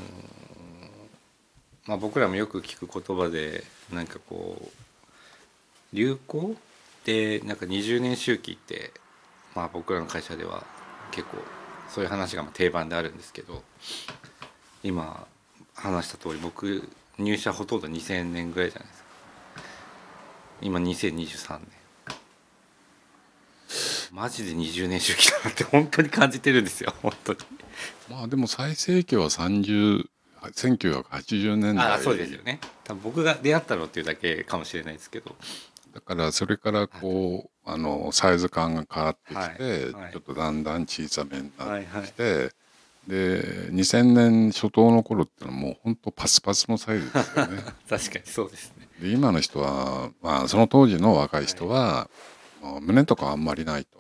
[1.86, 6.56] まあ僕らもよく聞く言葉でなんかこう流行
[7.04, 8.92] でなんか20年周期って
[9.54, 10.64] まあ僕らの会社では
[11.12, 11.38] 結構
[11.88, 13.62] そういう話がまあ定番であるんですけど
[14.82, 15.26] 今
[15.74, 19.06] 話した通り僕入社ほとんど2000年ぐらいじゃないですか。
[20.60, 21.68] 今2023年。
[24.12, 27.38] マジで20年周期だなって本当に感じてるんですよ本当に。
[28.08, 30.06] まあでも最盛期は30
[30.50, 31.94] 1980年代。
[31.94, 32.60] あそうですよね。
[32.84, 35.34] 多分僕が出会ったのっていうだけかもしれないですけど。
[35.92, 39.92] だからそれからこうあのサイズ感が変わってきて、はい。
[39.92, 40.12] はい。
[40.12, 42.02] ちょっとだんだん小さめになはいはい。
[42.02, 42.52] ってきて、
[43.08, 47.62] で2000年初頭の頃ってのはもうほんとパスパスのサイズですよね。
[47.88, 48.88] 確かにそうですね。
[49.00, 52.08] で今の人は、まあ、その当時の若い人は、
[52.62, 53.95] まあ胸とかあんまりないと。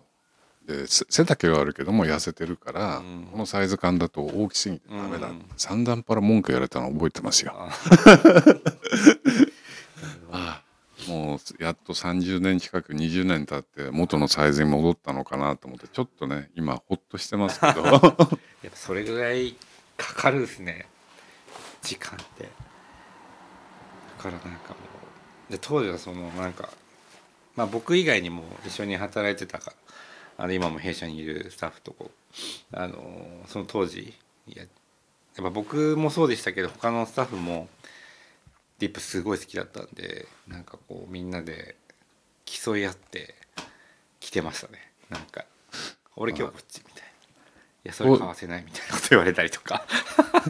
[0.66, 3.28] でせ背丈はあるけども痩せてるから、うん。
[3.30, 5.44] このサイズ感だと大きすぎてダメだ、うん。
[5.56, 7.52] 散々パラ文句言われたの覚えてますよ。
[7.54, 7.70] あ
[10.32, 10.62] あ。
[10.62, 10.62] あ
[11.08, 17.84] もうやっと30年近く20年経って元のサイズに戻ったのかなと思ってちょっとね今ほっとしてますけど。
[17.86, 18.36] やっぱ
[18.74, 19.56] それぐらい
[19.96, 20.88] かかるですね。
[21.82, 22.42] 時間って。
[22.42, 22.48] だ
[24.18, 24.76] からなんかも
[25.48, 25.52] う。
[25.52, 26.70] で当時はそのなんか
[27.54, 29.76] まあ僕以外にも一緒に働いてたから
[30.38, 34.14] あの今も弊社にいるスタッフとこうあのその当時
[34.48, 37.68] ややっぱ僕もそうでしたけど他のスタッフも
[38.78, 41.76] ディップすごい好きだったんでなんかこうみんなで
[42.44, 43.34] 競い合って
[44.20, 44.78] 来てましたね。
[45.10, 45.44] なんか
[46.16, 47.02] 俺今日こっちみたいな。
[47.02, 47.02] い
[47.84, 49.86] やそれ買わせないみたいなこと言われたりとか。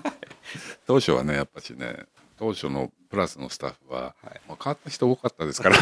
[0.87, 2.07] 当初はねやっぱしね
[2.39, 4.41] 当初のプラスのスタッフは、はい。
[4.49, 5.77] まあ、変わった人多かったですから。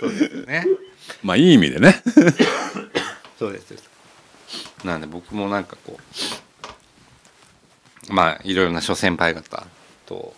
[0.00, 0.66] そうですよね。
[1.22, 1.94] まあいい意味でね。
[3.38, 3.74] そうです
[4.84, 5.96] なんで僕もなんかこ
[8.10, 9.64] うまあいろいろな諸先輩方
[10.06, 10.34] と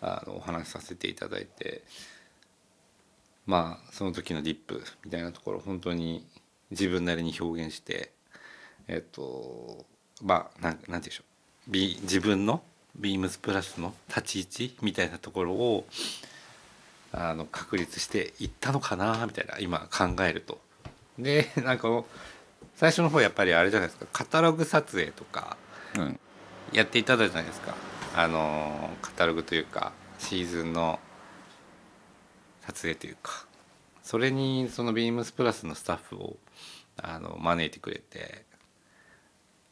[0.00, 1.82] あのお話しさせていただいて
[3.44, 6.26] まあその時のディップみたいなところを本当に
[6.70, 8.12] 自分なりに表現して
[8.86, 9.84] えっと
[10.22, 11.24] まあなんなんて言うんでしょ
[11.68, 11.70] う。
[11.70, 12.62] ビ自分の
[12.98, 15.86] ビームスプラスの立ち位置みたいなところを
[17.12, 20.60] あの確立していったのかなみたいな今考えると。
[21.18, 21.88] で なんか
[22.76, 24.06] 最初の方やっぱりあれじゃないですか。
[24.12, 25.56] カタログ撮影とか
[25.96, 26.20] うん。
[26.72, 27.74] やっていただいたじゃないですか。
[28.14, 30.98] あのカタログというかシーズンの
[32.66, 33.46] 撮影というか。
[34.02, 36.36] それにそのビームスプラスのスタッフを
[36.96, 38.46] あの招いてくれて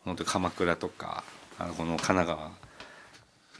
[0.05, 1.25] 本当に鎌倉とか
[1.59, 2.53] あのこの神奈川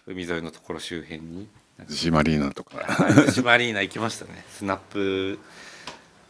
[0.07, 1.49] 海沿いのところ周辺に。
[1.79, 2.79] なんか逗子マリーナとか。
[2.79, 4.45] はい逗子マリーナ 行きましたね。
[4.51, 5.39] スナップ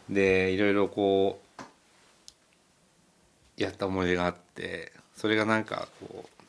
[0.08, 1.40] でいろいろこ
[3.58, 6.44] うやった思い出があってそれがなんかこう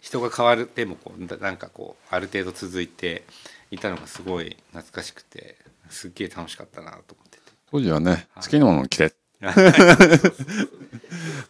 [0.00, 3.24] 人が変わるでもこうななんかこうある程度続いて
[3.70, 5.56] いたのがすごい懐かしくて
[5.90, 7.38] すっげえ楽しかったなと思って
[7.70, 8.44] 当時はねはい。
[8.44, 9.10] 好きなものを着て。
[9.10, 9.16] て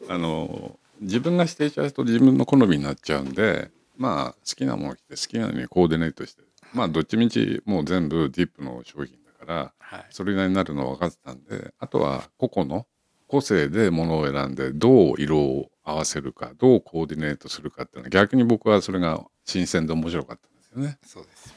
[0.09, 12.87] あの自分が指定しちゃうと自分の好みになっちゃうんでまあ好きなものを着て好きなのにコーディネートしてまあどっちみちもう全部ディップの商品だからはいそれなりになるのは分かってたんであとは個々の
[13.27, 20.99] 個性でものを選んでどう色を合わせるかどうコーディネートするかっていうのは逆に僕はそれが新鮮で面白かったんですよね。
[21.05, 21.55] そうですね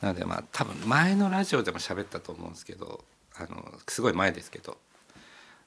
[0.00, 3.04] なのでまあ多分前のラジオでも喋ったと思うんですけど
[3.36, 4.76] あのすごい前ですけど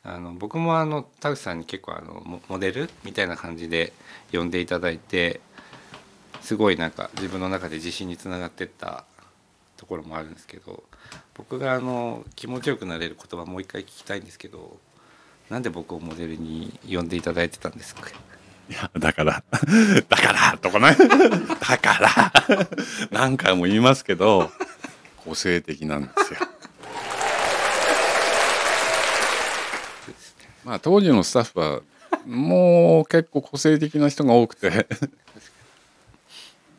[0.05, 3.91] あの僕もあの田口さんに結構あのモデルみたいな感じで
[4.31, 5.41] 呼んでいただいて
[6.41, 9.03] すごいなんか自分の中で自信につながってった
[9.77, 10.83] ところもあるんですけど
[11.33, 14.77] 僕があの気持ちよくなれる言葉もう一回聞きたいんですけど
[15.49, 18.07] なんで僕をモデルに呼んでいただいてたんですか？
[18.69, 19.43] いやだから
[20.09, 20.95] だからとかね
[21.59, 22.09] だから
[23.11, 24.49] 何回も言いますけど
[25.17, 26.39] 個性的なんですよ。
[30.65, 31.81] まあ当時のスタッフは
[32.25, 34.87] もう結構個性的な人が多くて。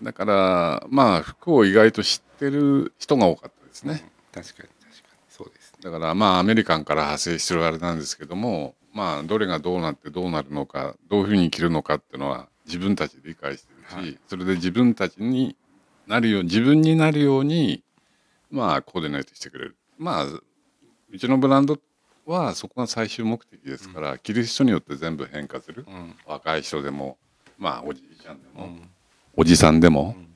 [0.02, 4.10] だからまあ服を意外と知ってる人が多かったですね。
[4.32, 5.20] 確かに確かに。
[5.30, 5.78] そうですね。
[5.82, 14.18] だからまあアメリカンから派生してるあれなんですけどもまあどれがどうなってどうなるのかどういうふうに着るのかっていうのは自分たちで理解してるし、はい。
[14.28, 15.56] それで自分たちに
[16.06, 17.82] なるよう自分になるように
[18.50, 19.76] まあコーディネートしてくれる。
[19.96, 20.42] まあう
[21.18, 21.78] ちのブランド
[22.30, 26.14] はそこが最終目的ですから、着る人によって全部変化する、うん。
[26.26, 27.16] 若い人でも
[27.58, 28.90] まあおじいちゃんでも、うん。
[29.36, 30.28] おじさんでも、うん。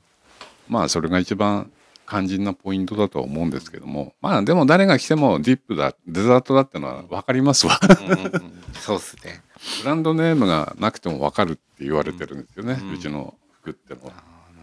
[0.67, 1.71] まあそれが一番
[2.07, 7.79] 肝心なポイントだとは思うんですけどもまあでも誰が来てもディップだデザートだってのは分かりますわ。
[7.81, 8.31] うんうんうん。
[8.73, 9.41] そうっすね。
[9.83, 14.13] ブランドネームがなくても分かるって言われてるんですよね、ううんちの服ってのは。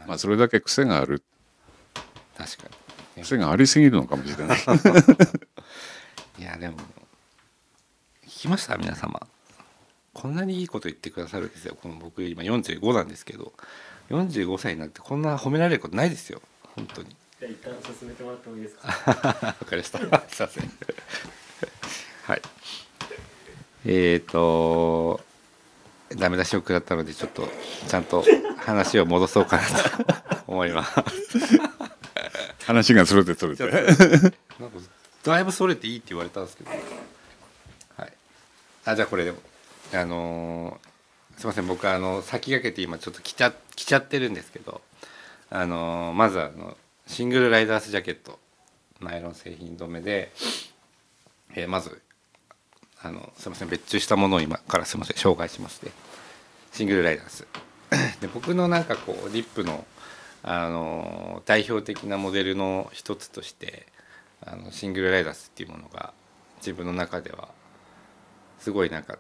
[0.07, 1.23] まあそれだけ癖がある。
[2.37, 2.65] 確か
[3.17, 3.23] に。
[3.23, 4.59] 癖がありすぎるのかもしれない。
[6.39, 6.81] いやでも聞
[8.39, 8.77] きました？
[8.77, 9.27] 皆様。
[10.15, 11.77] こんなにいいこと言ってくださるんですよ。
[11.81, 13.53] この僕今45なんですけど。
[14.11, 16.41] 45歳になってこんな褒められることないですよ。
[16.75, 17.15] 本当に。
[17.41, 18.89] じゃあ一旦進めてもらってもいいですか？
[18.89, 19.99] わかりました。
[20.01, 20.73] すいません。
[22.25, 22.43] はい。
[23.87, 25.21] えーと
[26.17, 27.47] ダメ出しを食らったのでちょっと
[27.87, 28.25] ちゃんと
[28.57, 30.95] 話を戻そうかなと 思います。
[32.65, 33.59] 話がそれてそれて。
[33.59, 34.33] となんか
[35.23, 36.71] だいぶそれていいって言われたんですけど。
[36.71, 36.81] はい
[38.89, 39.39] あじゃあこれでも
[39.93, 44.81] あのーすいません僕あの先駆けて今ちょっと着ちゃ着ちゃってるんですけど
[45.51, 48.39] あのーまずあのシングルライダースジャケット
[49.01, 50.33] ナイロン製品止めで、
[51.55, 52.01] えーまず
[53.01, 55.93] あのすいません別注したものを今からすいません紹介しますね。
[56.73, 57.47] シングルライダース。
[58.21, 59.87] で僕のなんかこうリップの
[60.43, 63.87] あの代表的なモデルの一つとして
[64.45, 66.13] あのシングルライダースっていうものが
[66.59, 67.49] 自分の中では
[68.59, 69.19] すごいなんか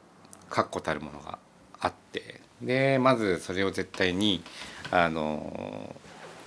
[0.50, 1.38] 確固たるものが
[1.80, 2.40] あって。
[2.62, 4.42] でまずそれを絶対に
[4.90, 5.94] あの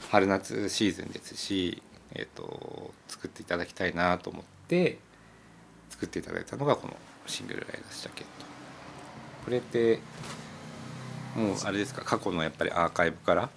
[0.10, 1.82] 春夏シーズンですし、
[2.14, 5.00] えー、と作っていただきたいなと思って
[5.90, 8.46] 作っていただいたのがこのシングルライダースジャケット。
[9.46, 10.00] これって
[11.34, 12.04] もうあれですか？
[12.04, 13.50] 過去のやっぱりアーカイブから？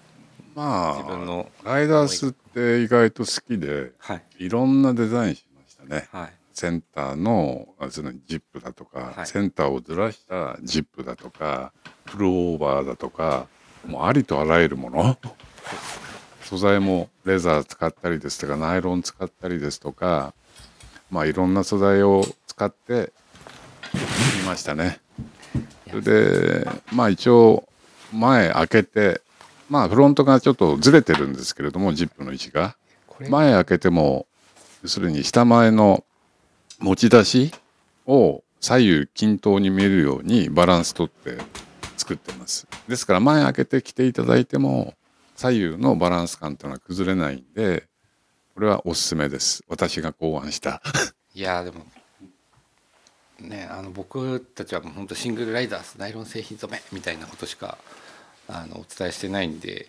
[0.55, 4.23] ま自分のあライダースって意外と好きではい。
[4.39, 6.07] いろんなデザインしましたね。
[6.13, 9.27] はいセンターのあそのジップだとか、はい。
[9.27, 11.73] センターをずらしたジップだとか
[12.05, 13.49] プルオーバーだとか
[13.87, 15.19] もうありとあらゆるもの。
[16.43, 20.35] 素材もレザー使ったりですとかナイロン使ったりですとか
[21.11, 23.13] まあいろんな素材を使って
[24.43, 25.01] いましたね。
[25.91, 27.69] それでまあ一応
[28.13, 29.21] 前開けて
[29.69, 32.77] まあフロントがちょっとずれてるんですけれどもジップの位置が。
[33.29, 34.27] 前開けても
[34.83, 36.05] 要するに下前の
[36.81, 37.53] 持ち出し
[38.07, 41.39] を左右均等に見えるようにバランスとって
[41.97, 42.67] 作ってます。
[42.89, 44.95] ですから前開けて着ていただいても
[45.37, 47.85] 左右のバランス感というのは崩れないんで
[48.55, 49.65] これはおすすめです。
[49.69, 50.81] 私が考案した。
[51.35, 51.85] いやでも
[53.41, 57.79] ねあの僕たちはもう本当シングルライダースナイロン製品染めみたいなことしか
[58.49, 59.89] あのお伝えしてないんで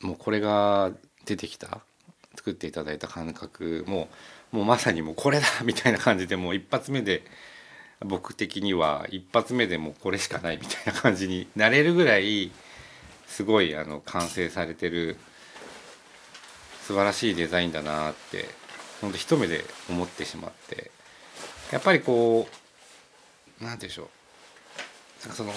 [0.00, 0.92] もうこれが
[1.24, 1.80] 出てきた
[2.36, 4.08] 作っていただいた感覚も
[4.54, 7.24] もうまさにもうこれだみたいな感じでもう一発目で
[8.06, 12.52] 僕的には一発目でもうこれしかないみたいな感じになれるぐらい
[13.26, 15.16] すごいあの完成されてる
[16.82, 18.44] 素晴らしいデザインだなって
[19.00, 20.92] 本当一目で思ってしまって
[21.72, 22.46] やっぱりこ
[23.60, 24.06] うなんて言うんでしょう
[25.22, 25.52] なんかその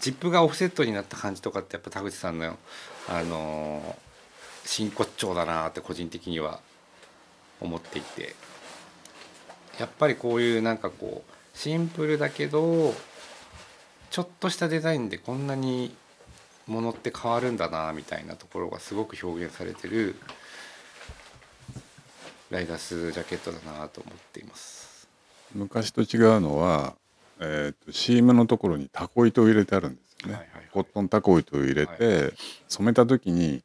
[0.00, 2.56] ジップがオフセットになった感じとかってやっぱ田口さんの
[3.06, 3.98] あの
[4.64, 6.60] 真骨頂だなって個人的には
[7.60, 8.34] 思っていて。
[9.78, 12.94] やっぱりこういうなんかこうシンプルだけど
[14.10, 15.94] ちょっとしたデザインでこんなに
[16.66, 20.16] ものって変わるんだなみたいなところがすごく表現されてる
[22.50, 25.08] ライダースジャケットだなと思っています。
[25.54, 26.94] 昔と違うのは、
[27.40, 30.68] えー、と CM のところにタコ糸を入れてあるんですよね、はいはいはい。
[30.72, 32.34] コットンタコ糸を入れて、
[32.68, 33.62] 染めた時に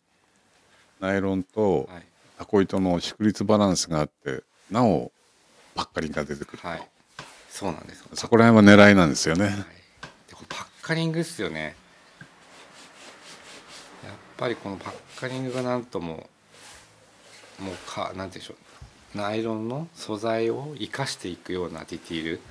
[1.00, 2.06] ナイロンとはい、
[2.38, 5.12] タコ糸の縮率バランスがあってなお
[5.76, 6.88] パッカリンが出てくると、はい、
[7.50, 9.56] そうなんですそこら辺は狙いなんですよね、はい、
[10.50, 11.76] パッカリングっすよね。
[14.04, 16.30] やっぱりこのパッカリングがなんとも
[17.60, 19.18] もうかなんでしょう。
[19.18, 22.42] ナイロンの素材を生かしていくようなディティール。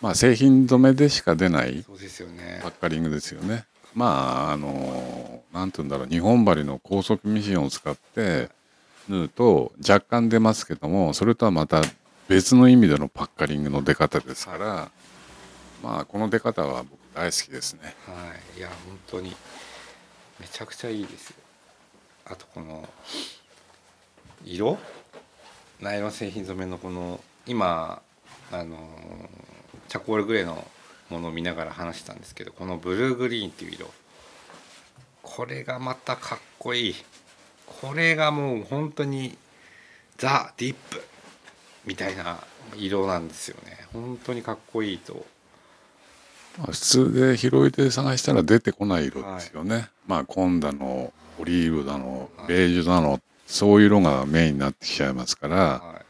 [0.00, 1.90] まあ製品染めでしか出ないパ
[2.68, 8.50] ッカリングですよねまああのなんて言うんだろう日本針の高速ミシンを使って
[9.08, 11.82] 縫うと若干出ますけどもそれとはまた
[12.28, 14.90] 別の意味でのパッカリングの出方ですから、
[15.82, 17.94] まあこの出方は僕大好きですね。
[18.06, 18.58] はい。
[18.58, 19.34] いや本当に
[20.38, 21.36] めちゃくちゃいいですよ。
[22.26, 22.86] あとこの
[24.44, 24.78] 色？
[25.80, 28.02] ナイロン製品染めのこの今
[28.52, 28.76] あの
[29.88, 30.62] チャコールグレーの
[31.10, 33.90] ものを見ながら話したんですけどこのブルーグリーンっていう色。
[35.22, 36.94] これがまたかっこいい。
[37.80, 39.36] これがもう本当に
[40.16, 41.02] ザ・ディップ
[41.84, 42.38] みたいな
[42.76, 43.78] 色なんですよね。
[43.92, 45.26] 本当にかっこいいと。
[46.58, 55.56] まあ普通で広いで探したら出てこない色ですよね、まあ紺だのオリーブだのはいベージュだのそういう色がメインになってきちゃいますから。
[55.56, 56.02] は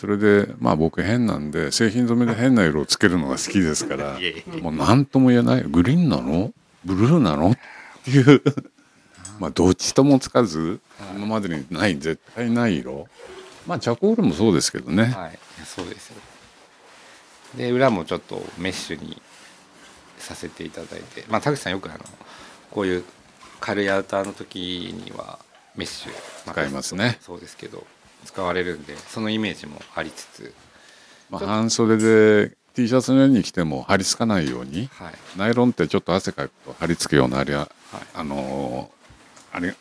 [0.00, 4.18] それでまあ僕変なんで製品染めで変な色をつけるのが好きですから
[4.62, 6.54] もう何とも言えないグリーンなの？
[6.86, 7.50] ブルーなの？
[7.50, 7.58] っ
[8.02, 8.42] ていう。
[9.38, 13.08] まあどっちともつかずはい今までにない絶対ない色。
[13.66, 16.16] まあチャコールもそうですけどね、はい、そうですよ
[17.58, 19.20] で裏もちょっとメッシュに
[20.16, 21.26] させていただいて。
[21.28, 21.98] まあ田口さんよくあの
[22.70, 23.04] こういう
[23.60, 25.38] 軽いアウターの時には
[25.76, 26.12] メッシュ、
[26.46, 27.18] あ使いますね。
[27.20, 27.86] そうですけど
[28.24, 30.54] 使われるんでそのイメージもありつつ。
[31.30, 35.14] まあ、半袖で T シャツの上に着ても張り付かないようにはい。
[35.36, 37.70] ナイロンってちょっと汗かくと張り付くようなあれは、はい。
[38.14, 39.74] あのーあれ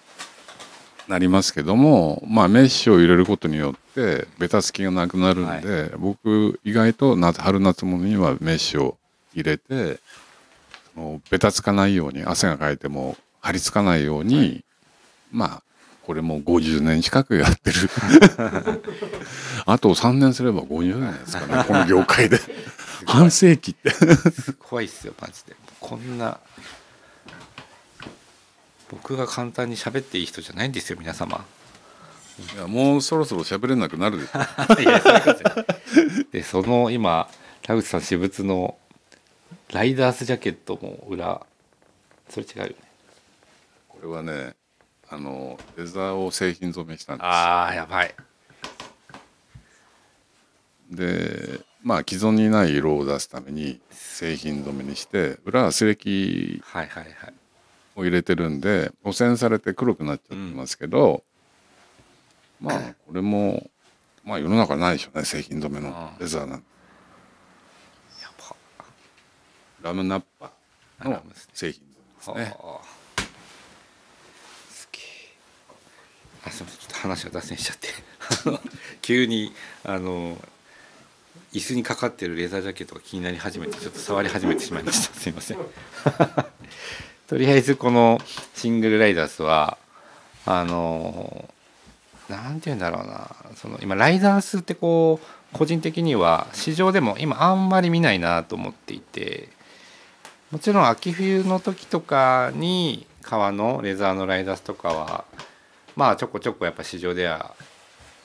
[1.08, 8.98] なりますけどもまあメッシュを入れることによってベタつきがなくなるんで、僕意外と夏春夏物にはメッシュを
[9.34, 10.00] 入れて
[11.32, 14.64] ベタつかないように汗がかいても張り付かないように、
[15.32, 15.64] まあ
[16.10, 17.88] これも50年近くやってる。
[19.68, 22.40] あと3年すれば50年ですかね この業界で。
[23.06, 23.94] 半世紀って。
[24.58, 25.56] 怖いっすよマジで。
[25.80, 26.40] こんな
[28.90, 31.46] 僕が簡単に喋っていい人じゃないんですよ皆様。
[32.56, 35.00] いやもうそろそろ喋れなくなるでしょいや
[36.32, 37.30] でその今
[37.62, 38.80] 田口さん私物の
[39.72, 41.46] ライダースジャケットも裏
[42.30, 42.76] それ違うよね。
[43.90, 44.58] これはね
[45.10, 48.14] あのレザーを製品染めしたんでああやばい。
[50.90, 57.14] すでまあ既存にない色を出すために製品染めにして裏は素液はいはいはい。
[57.96, 61.24] を入れてるんで汚染されて黒くなっちゃってますけど、
[62.62, 63.70] まあこれも
[64.24, 66.70] まあ世の中ないでしょうね製品染めのレザーなんて。
[69.82, 70.52] ラムナッパ
[71.06, 71.84] の製品
[72.20, 73.22] 染めですねはあ
[74.70, 75.04] すげえ
[76.46, 77.90] あすみませんちょっと話が脱線しちゃって。
[79.02, 80.38] 急にあの
[81.54, 85.14] 椅子にかかってるレザージャケットが気になり始めてちょっと触り始めてしまいました。
[85.20, 85.58] すいません。
[87.28, 88.20] とりあえずこの
[88.56, 89.78] シングルライダースは
[90.46, 91.50] あの
[92.28, 93.36] なんて言うんだろうな。
[93.56, 99.50] その今ライダースってこう個人的には市場でも今あんまり見ないなと思っていて
[100.52, 105.26] もちろん秋冬の時とかに革のレザーのライダースとかは
[106.00, 107.54] まあちょこちょこやっぱ市場では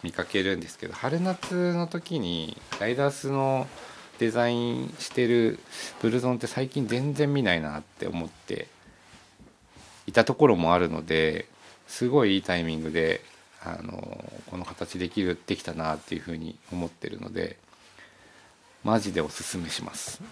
[0.05, 3.66] 見かけるんですけど春夏の時にライダースの
[4.20, 5.59] デザインしてる
[6.01, 8.68] ブルゾンって最近全然見ないなって思って
[10.07, 11.49] いたところもあるので
[11.89, 13.22] すごいいいタイミングで
[13.64, 17.57] あのこの形できるできたなっていうふうに思ってるので
[18.85, 20.22] マジでおすすめします。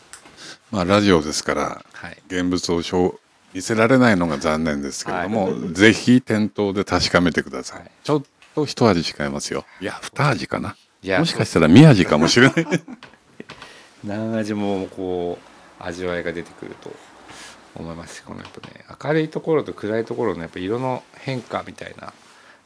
[0.70, 2.82] まあラジオですからはい現物を
[3.54, 7.90] 見せられないのが残念ですけれども、ぜひ店頭で確かめてください、はい。
[8.02, 8.22] ちょっ
[8.54, 9.64] と一味違いますよ。
[9.80, 10.76] いや二味かな？
[11.02, 12.66] いやもしかしたら三味かもしれない。
[14.04, 16.92] 何味もこう味わいが出てくると
[17.74, 22.12] 思いますしこのやっぱね明るいところと暗いところのやっぱ色の変化みたいな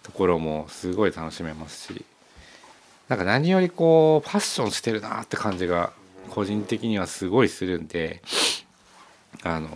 [0.02, 2.04] ところもすごい楽しめますし
[3.08, 5.92] なんか何よりこうファッションしてるなって感じが
[6.30, 8.20] 個人的にはすごいするんで
[9.42, 9.68] あの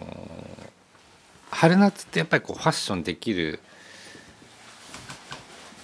[1.51, 3.61] 春夏ってやっぱりこうファッションできる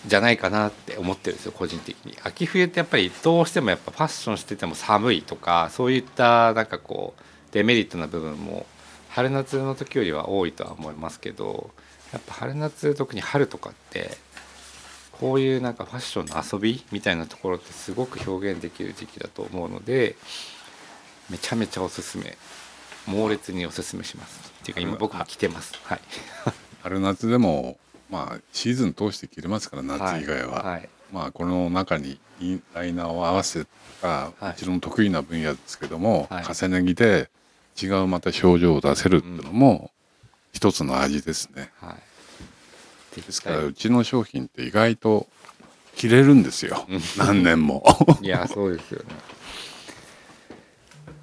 [0.06, 2.16] じゃないかなって思ってるんですよ個人的に。
[2.22, 8.66] 秋冬ってやっぱりどうしてもやっぱファッションしてても寒いとかそういったなんかこうデメリットな部分も
[9.10, 11.70] 春夏の時よりは多いとは思いますけど
[12.12, 14.16] やっぱ春夏特に春とかって
[15.12, 20.16] こういうなんかファッションの遊びみたいなところってすごく表現できる時期だと思うので
[21.30, 22.36] めちゃめちゃおすすめ。
[23.06, 24.52] 猛烈におすすめします。
[24.72, 25.74] っていうか今僕も着てます。
[25.84, 26.00] はい。
[26.82, 27.78] 春夏でも
[28.10, 30.88] まあシーズン通して着れますから夏以外は、はい。
[31.12, 33.66] まあこの中にインライナーを合わせ
[34.00, 34.46] たはい。
[34.50, 36.44] うちの得意な分野ですけども、はい。
[36.44, 37.30] 重ね着で
[37.80, 39.90] 違うまた表情を出せるっていうのも
[40.52, 41.70] 一つの味ですね。
[41.80, 41.96] は
[43.16, 43.20] い。
[43.20, 45.26] ですからうちの商品って意外と
[45.94, 46.84] 着れるんですよ。
[46.88, 47.00] うん。
[47.16, 47.84] 何年も。
[48.20, 49.06] いやそうですよね。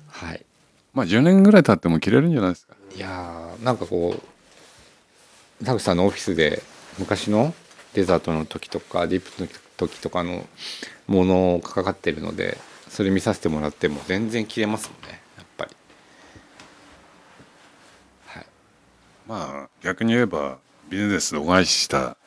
[0.07, 0.45] はい。
[0.93, 2.72] まあ10年ぐらい経っても着れるんじゃないですか。
[2.95, 4.15] いやーなんかこ
[5.61, 6.61] う田口さんのオフィスで
[6.99, 7.53] 昔の
[7.93, 10.45] デザートの時とかディップの時とかの
[11.07, 12.57] ものがかかってるので
[12.89, 15.75] それ見させてもらっても全然着れますもんねやっぱり。
[18.27, 18.45] はい。
[19.27, 22.17] まあ逆に言えばビジネスでお返しした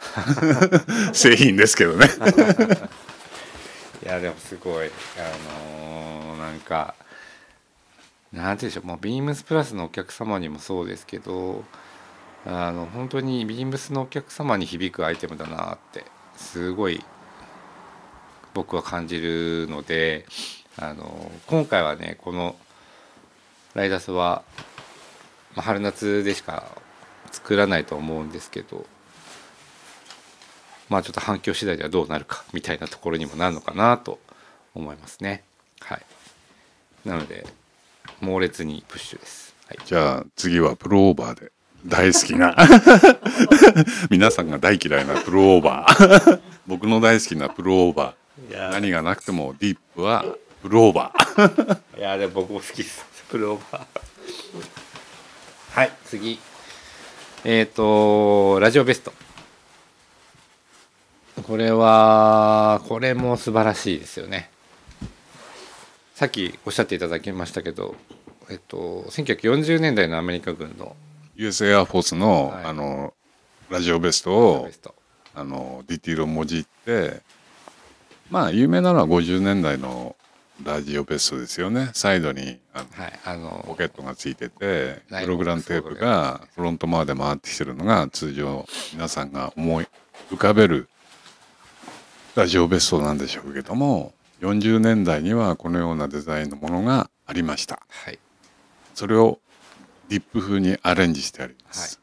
[1.15, 2.09] 製品ですけどね。
[4.03, 4.89] いやでもすごい。
[4.89, 4.91] あ
[5.63, 6.95] のーなんか
[8.37, 11.65] なんて言うんでしょうもうビームスプラスのお客様にもそうですけど
[12.45, 16.05] あの本当にビームスのお客様に響くアイテムだなって
[16.37, 17.03] すごい
[18.55, 20.27] 僕は感じるので
[20.77, 22.57] あの今回はねこの
[23.75, 24.45] ライダースは、
[25.55, 26.71] まあ、春夏でしか
[27.33, 28.87] 作らないと思うんですけど
[30.89, 34.21] まあちょっと反響次第ではどうなるかみたいなところにもなるのかなと
[34.75, 35.43] 思いますね。
[35.81, 36.03] はい。
[37.05, 37.47] なので
[38.21, 39.55] 猛烈にプッシュです。
[39.67, 39.79] はい。
[39.85, 41.53] じゃあ次はプルオーバーで
[41.87, 42.57] 大好きな
[44.11, 50.25] 皆さんが大嫌いなプルオーバー 僕の大好きなプルオーバー何がなくてもディップは
[50.63, 53.05] プルオーバー いやでも僕も好きです。
[53.29, 53.87] プルオーバー。
[55.73, 56.39] はい次。
[57.45, 59.13] えっ、とラジオベスト。
[61.47, 64.51] これはこれも素晴らしいですよね。
[66.17, 67.95] さっきおっしゃっていただきましたけど、
[68.49, 70.97] えっと1940年代のアメリカ軍の
[71.35, 72.65] US エアフォースの,、はい。
[72.65, 73.13] あの
[73.69, 74.71] ラジオベストを。
[75.35, 77.21] あのディティールをもじって
[78.31, 80.17] まあ有名なのは50年代の
[80.65, 81.91] ラジオベストですよね。
[81.93, 88.65] サイドにあのはいあのポケットがついててプログラムテープがフロントまで回ってきてるのが通常
[88.95, 89.87] 皆さんが思い
[90.31, 90.89] 浮かべる
[92.35, 97.81] ラジオベストなんでしょうけども40年代にはこのようなデザインのものがありました。
[97.89, 98.19] はい。
[98.95, 99.41] それを
[100.09, 102.01] ディップ風にアレンジしてあります、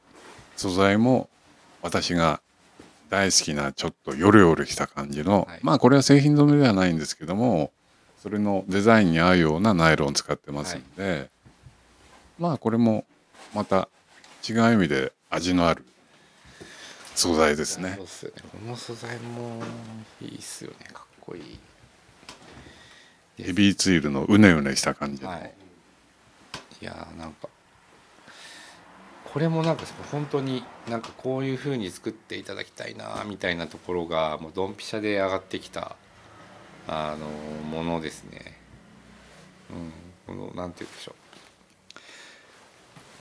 [0.58, 1.30] 素材も
[1.82, 2.42] 私が
[3.10, 5.60] 大好きなちょっとヨレヨレした感じの、はい。
[5.62, 7.72] まあこれは製品染めではないんですけども
[8.22, 11.30] それのデザインに合うようなナイロンを使ってますんで、
[12.40, 13.06] まあこれも
[13.54, 13.90] また
[14.48, 15.86] 違う意味で味のある
[17.16, 17.94] 素材ですね。
[17.96, 18.42] そうっすよね。
[18.52, 19.62] この素材も
[20.22, 20.88] いいっすよね。
[20.92, 21.60] かっこいい
[23.38, 25.54] ヘビーツイルのうねうねした感じ、はい。
[26.82, 27.48] いやーなんか
[29.34, 35.96] これもなんか本当になんかこういう風に作っていただきたいなみたいなところがもうドンピシャで上がってきた
[36.88, 37.28] あの
[37.68, 38.60] ものですね。
[40.28, 41.16] うん、このなんて言うんでしょう。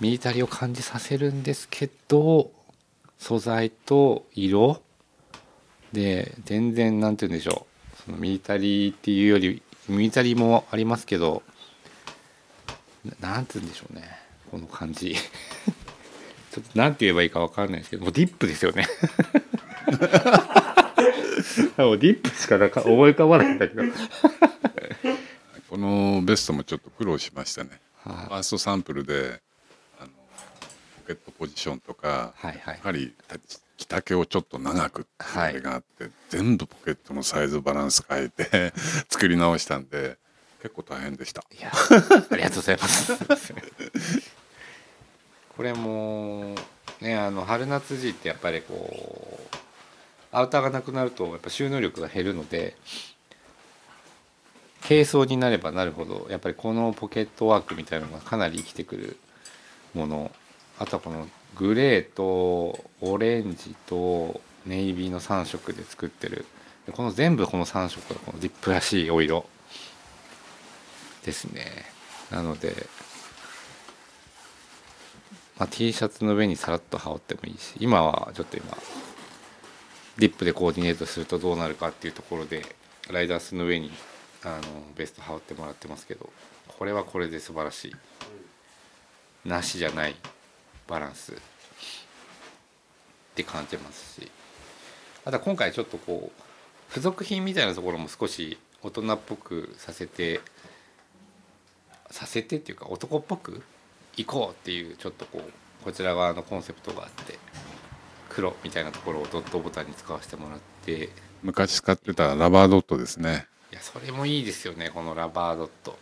[0.00, 2.50] ミリタリーを感じさせるんですけど
[3.18, 4.82] 素材と色。
[5.92, 8.02] で全然なんて言うんでしょう。
[8.04, 11.42] そのミリタリーっていうよりミリタリーもありますけど
[13.20, 14.04] ななんて言うんでしょうね。
[14.50, 15.16] この感じ。
[16.52, 18.86] ちょっとなんて言えばいいかわかんないですけどもうディップですよね。
[21.76, 23.82] もうディップしかなんか思い浮かばないんだけど。
[25.68, 27.80] このベストもちょっと苦労しましたね。
[28.04, 28.16] はい。
[28.26, 29.40] ファーストサンプルで
[31.14, 32.74] ケットポジションとかはいはい。
[32.76, 33.14] やはり
[33.76, 38.72] 着丈をちょっと長くっていうのがあって、全部ポケットのサイズバランス変えて
[39.10, 40.16] 作り直したんで
[40.62, 41.44] 結構大変でした。
[41.56, 43.12] いやありがとうございます。
[45.56, 46.54] これも
[47.00, 49.56] ねあの春夏時ってやっぱりこう
[50.32, 52.74] アウターがなくなるとやっぱ収納力が減るので
[54.88, 59.16] 軽装になればなるほどやっぱりこのポケットワークみたいなのがかなり生きてくる
[59.94, 60.32] もの
[60.82, 66.44] あとはこのグレーとオレンジとネイビーの3色で作ってる。
[66.90, 69.46] この全部この3色がこのディップらしいお色。
[71.24, 71.84] ですね。
[72.32, 72.74] なので
[75.56, 78.76] まあ、T シャツの上にさらっと羽織ってもいいし今はちょっと今
[80.18, 82.64] ディップでコーディネートするとどうなるかっていうところで
[83.12, 83.92] ライダースの上に
[84.42, 84.62] あの
[84.96, 86.30] ベスト羽織ってもらってますけど
[86.66, 89.48] これはこれで素晴らしい。
[89.48, 90.16] なしじゃない。
[90.88, 91.32] バランス。
[91.32, 91.36] っ
[93.34, 94.30] て感じますし。
[95.24, 96.42] あとは今回ちょっとこう
[96.88, 100.40] 付属品みたいなところも少し大人っぽくさせて
[102.10, 103.62] させてっていうか男っぽく
[104.16, 107.38] 行こうっていうちょっとこうこちら側のコンセプトがあって
[108.28, 111.04] 黒みたいなところをドットボタンに使わせてもらって。
[111.04, 111.08] い
[111.42, 113.46] 昔使ってたラバードットですね。
[113.72, 115.98] やそれもいいですよねこのラバードット。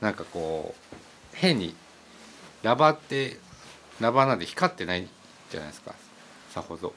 [0.00, 0.96] なんかこう
[1.34, 1.74] 変に
[2.62, 3.38] ラバーって
[4.00, 5.06] ラバーなんで光ってない
[5.50, 5.94] じゃないですか。
[6.50, 6.94] さほど。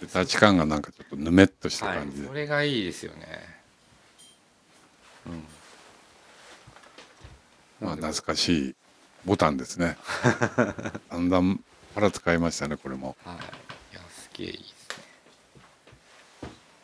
[0.00, 3.26] でタッチ感がなんかちょっとぬめっとしたはい感じで、それがいいですよね。
[5.26, 5.44] うん。
[7.80, 8.74] まあ、懐かしい
[9.24, 9.96] ボタンですね。
[11.10, 11.62] だんだん
[11.94, 13.16] から使いましたねこれも。
[13.24, 13.36] はい、
[13.94, 15.04] いやすげえいいですね。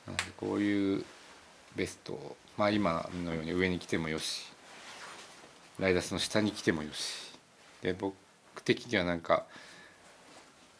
[0.07, 1.05] なのでこういう
[1.77, 4.53] ベストをまあ今のように上に着てもよし
[5.79, 7.33] ライダースの下に着てもよし。
[7.83, 8.14] で僕
[8.61, 9.44] 的にはなんか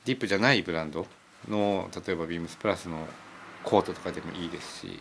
[0.05, 1.07] ディップじゃないブランド
[1.49, 3.07] の例えばビームスプラスの
[3.65, 5.01] コートとかでもいいですし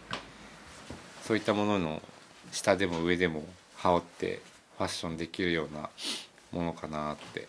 [1.24, 2.02] そういったものの
[2.52, 3.44] 下でも上でも
[3.76, 4.42] 羽織って
[4.78, 5.90] ファッションできるような
[6.52, 7.48] ものかなって。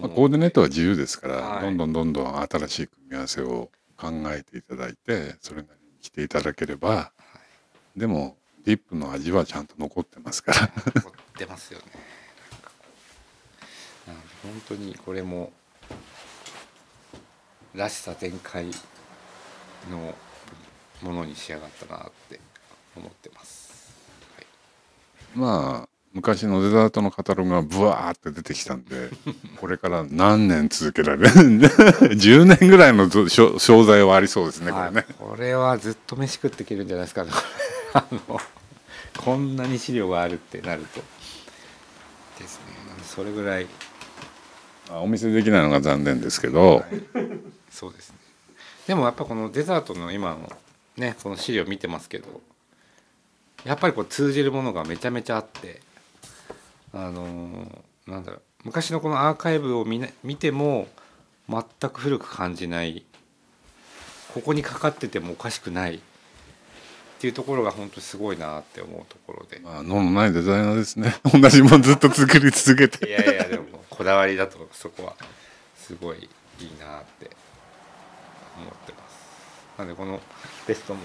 [0.00, 1.62] まあ、コーディネートは自由ですから、はい。
[1.62, 7.10] どんどんどんどん新しい組み合わせを考えていただいてそれなりに着ていただければ
[7.96, 10.68] でもディップの味はちゃんと残ってますから。
[11.02, 11.86] 凝ってますよね
[14.08, 15.52] なので本当にこれも
[17.74, 18.66] らしさ全開
[19.90, 20.14] の
[21.02, 22.40] ものに仕上がったなって
[22.96, 23.94] 思ってます、
[24.36, 24.46] はい、
[25.38, 29.10] まあ昔のデザートのカタログがブワーって出てきたんで
[29.60, 34.94] これから何年続けられる10 年ぐらいのぞ商商材はありそうですねこれね。
[34.94, 37.30] はいこれはずっと飯食っていけるんじゃないですかね
[37.92, 38.40] あの
[39.18, 41.02] こんなに資料があるってなると。
[42.38, 42.78] ですね。
[43.04, 43.87] それぐらいまあ
[44.90, 46.84] お見せできないのが残念ですけど、
[47.70, 48.16] そうですね。
[48.86, 50.50] でもやっぱこのデザートの今の
[50.96, 52.40] ねこの資料見てますけど
[53.64, 55.80] やっぱりこう通じるものがめちゃめちゃあって
[56.94, 60.88] あのーなんだろう昔のこのアーカイブを見,、見ても
[61.48, 63.04] 全く古く感じない
[64.32, 66.00] ここにかかっててもおかしくない
[67.18, 69.58] っていうところが本当にすごいなって思うところで。
[69.58, 71.16] まあ、脳のないデザイナーですね。
[71.34, 75.16] 同じもんずっと作り続けいてやいやでもこだわりだとそこは
[75.76, 77.28] すごいいいなって
[78.56, 79.78] 思ってます。
[79.78, 80.20] なのでこの
[80.68, 81.00] ベストも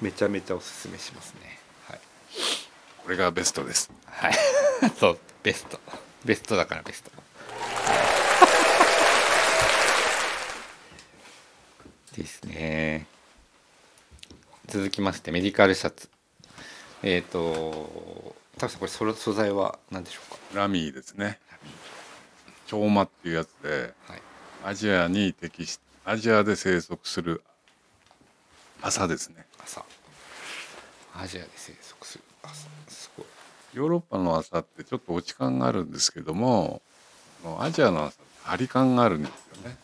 [0.00, 1.58] めちゃめちゃおすすめしますね。
[1.88, 2.00] はい、
[3.02, 3.90] これがベストです。
[4.06, 4.34] はい、
[4.96, 5.80] そうベスト。
[6.24, 7.10] ベストだからベスト。
[12.16, 13.06] ですね
[14.70, 16.08] 続きましてメディカルシャツ。
[17.02, 20.38] えっ、とタクさんこれそれ素材は何でしょうか？
[20.54, 21.40] ラミーですね。
[22.68, 24.22] 超魔っていうやつではい。
[24.64, 27.42] アジアに適しアジアで生息する
[28.80, 29.44] 朝ですね。
[29.60, 29.84] 朝
[31.16, 32.24] アジアで生息する。
[32.44, 33.26] 朝すごい。
[33.74, 36.80] ヨーロッパの朝ってちょっと落ち感があるんですけども
[37.58, 39.30] アジアの朝張り感があるんです
[39.64, 39.76] よね。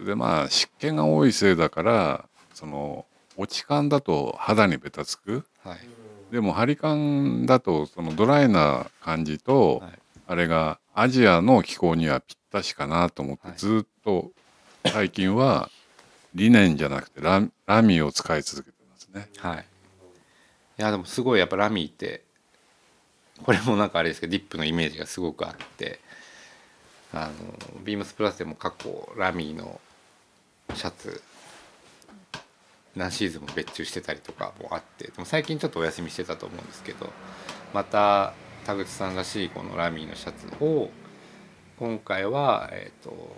[0.00, 3.04] でまあ湿気が多いせいだからその
[3.36, 5.44] 落ち感だと肌にべたつく？
[5.62, 5.78] はい。
[6.32, 9.98] でも張り感だとそのドライな感じと、はい。
[10.26, 13.56] あれがアジアの気候にはぴったしかなと思って、はい。
[13.58, 14.32] ずっと
[14.86, 15.70] 最近は
[16.34, 19.28] リネンじゃなくてララミを使い続けてますね。
[19.38, 19.64] はい。
[20.78, 22.22] いやでもすごいやっぱラミーって
[23.44, 26.00] これもなんかあれですけどディップのイメージがすごくあって
[27.12, 29.80] あのビームスプラスでも過去ラミーの
[30.74, 31.22] シャツ
[32.96, 37.12] 何シーズンも別注してたりとかもあってでも最近ちょっとお休みしてたと思うんですけど
[37.72, 38.32] また
[38.64, 40.90] 田口さんらしいこのラミーのシャツを
[41.78, 43.36] 今回は、えー、と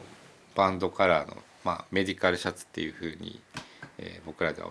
[0.54, 3.40] バンドカラーの、まあ、メディカルシャツっていう風に、
[3.98, 4.70] えー僕らでは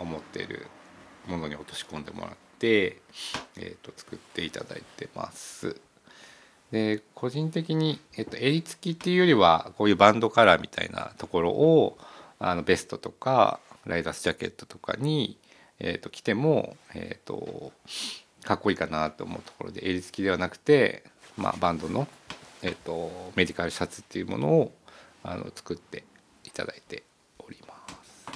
[0.00, 0.66] 思っている
[1.26, 3.02] ものに落とし込んでもらって、
[3.56, 5.80] えー、と作っていただいてます。
[6.70, 11.98] で個人的に、えっと、襟付きっていうよりはこういうバンドカラーみたいなところを
[12.38, 15.38] あのベストとかライダースジャケットとかに、
[15.80, 17.72] えっと着ても、えっと
[18.44, 21.04] かっこいいかなと思うところで襟付きではなくて、
[21.36, 22.06] まあ、バンドの、
[22.62, 24.72] えっとメディカルシャツっていうものを
[25.24, 26.04] あの作って
[26.44, 27.02] いただいて
[27.38, 27.74] おりま
[28.04, 28.26] す。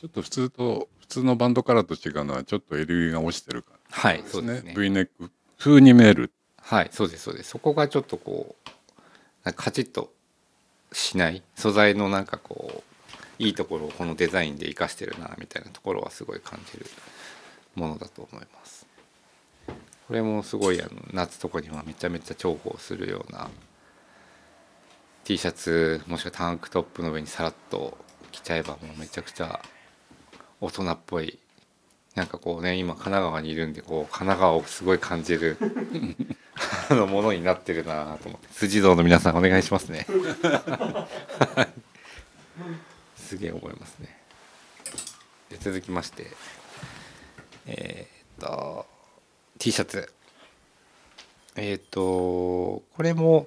[0.00, 4.74] ちょっと普通と普通のバンドカラーと違うのはちょっと襟が落ちてるかはい、らですねそうですね。
[4.76, 7.50] V ネック風に見えるはい、そうですそうです。
[7.50, 8.56] そこがちょっとこ
[9.44, 10.12] うカチッと
[10.92, 11.42] しない？
[11.54, 12.82] 素材のなんかこう
[13.42, 16.86] いいところをこのデザインで生かしてるなみたいなところはすごい感じる
[17.74, 18.86] ものだと思います。
[20.06, 23.50] これもすごいあの夏とかにはめちゃめちゃ重宝するような
[25.24, 27.96] T シャツもしくはタンクトップの上にさらっと
[28.30, 29.60] 着ちゃえばもうめちゃくちゃ
[30.60, 31.38] 大人っぽい
[32.14, 35.56] なんかこうね今神奈川にいるんでこう神奈川をすごい感じる
[36.90, 40.06] あのものになってるなと思って辻堂の皆さんお願いしますね
[43.32, 44.14] すげえ思いますね。
[45.48, 46.26] で続きまして
[47.64, 48.84] えーっと
[49.58, 50.12] T シャツ。
[51.56, 53.46] えーっとこれも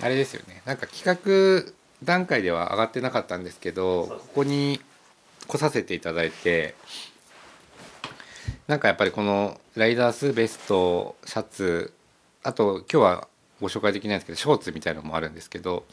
[0.00, 0.62] あれですよね。
[0.64, 1.04] なんか企
[1.64, 1.72] 画
[2.02, 4.80] 段階では上がってなかったんですけどここに
[5.46, 6.74] 来させていただいて
[8.66, 11.92] なんかやっぱりこのライダースベストシャツ
[12.42, 13.28] あと今日は
[13.60, 15.84] ご紹介できないんですけどショーツみたいなのもあるんですけど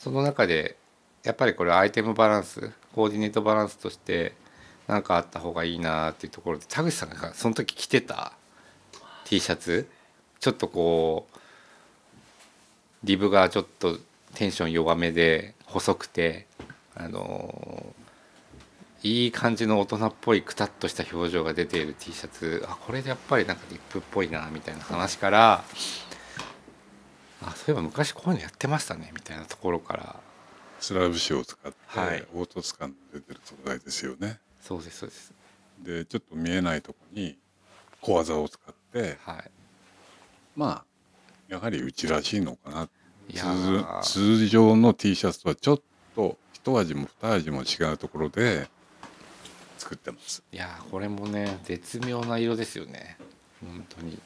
[0.00, 0.76] その中で
[1.24, 4.32] やっぱりこれアイテムバランスコーディネートバランスとして
[4.88, 8.32] 何かあった方がいいなっていうところで田口さんがその時着てた
[9.24, 9.88] T シャツ
[10.40, 11.38] ちょっとこう
[13.04, 13.98] リブがちょっと
[14.34, 16.46] テンション弱めで細くて
[16.94, 17.86] あの
[19.02, 25.64] いい感じの大人っぽいくたっとした表情が出ている T シャツあこれでやっぱりなんかリップっぽいなみたいな話から
[27.44, 30.16] あそういえば昔こういうのやってましたねみたいなところから
[30.82, 32.26] スラブ紙を使って、はい。
[32.32, 34.40] 凹凸感出てる素材ですよね。
[34.60, 35.32] そうですそうです。
[35.80, 37.38] でちょっと見えないとこに
[38.00, 39.50] 小技を使ってはい。
[40.56, 40.84] まあ
[41.48, 42.88] やはりうちらしいのかな。
[43.32, 45.80] 通通常の T シャツとはちょっ
[46.16, 48.68] と一味も二味も違うところで
[49.78, 50.42] 作ってます。
[50.52, 53.16] いやーこれもね絶妙な色ですよね。
[53.60, 54.18] 本当に。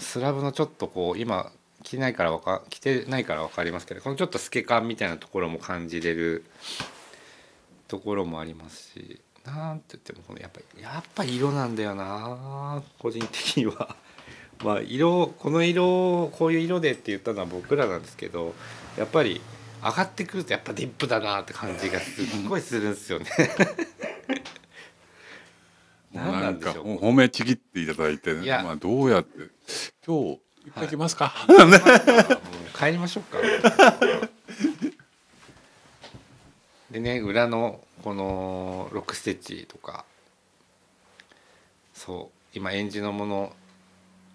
[0.00, 1.52] スラブのちょっとこう今
[1.82, 6.44] 着てないからわか着てないから分かりますけどこのちょっと透け感みたいなところも感じれる
[7.86, 13.96] ところもありますしなんて言ってもこのやっぱりやっぱ色なんだよな個人的には。
[14.64, 18.54] まあ色この色こういう色でって言ったのは僕らなんですけど
[18.96, 19.40] やっぱり
[19.80, 23.26] 上がってくるとやっぱディップだなって感じがすっごいするんですよね。
[26.12, 29.48] 何 ななんかほ褒めちぎっていただいてまあどうやって
[30.04, 31.58] 今日いっぱい来ますか、もう
[32.78, 33.38] 帰りましょうか。
[36.90, 40.04] でね裏のこのロックステッチとか
[41.92, 43.52] そう今エンジのもの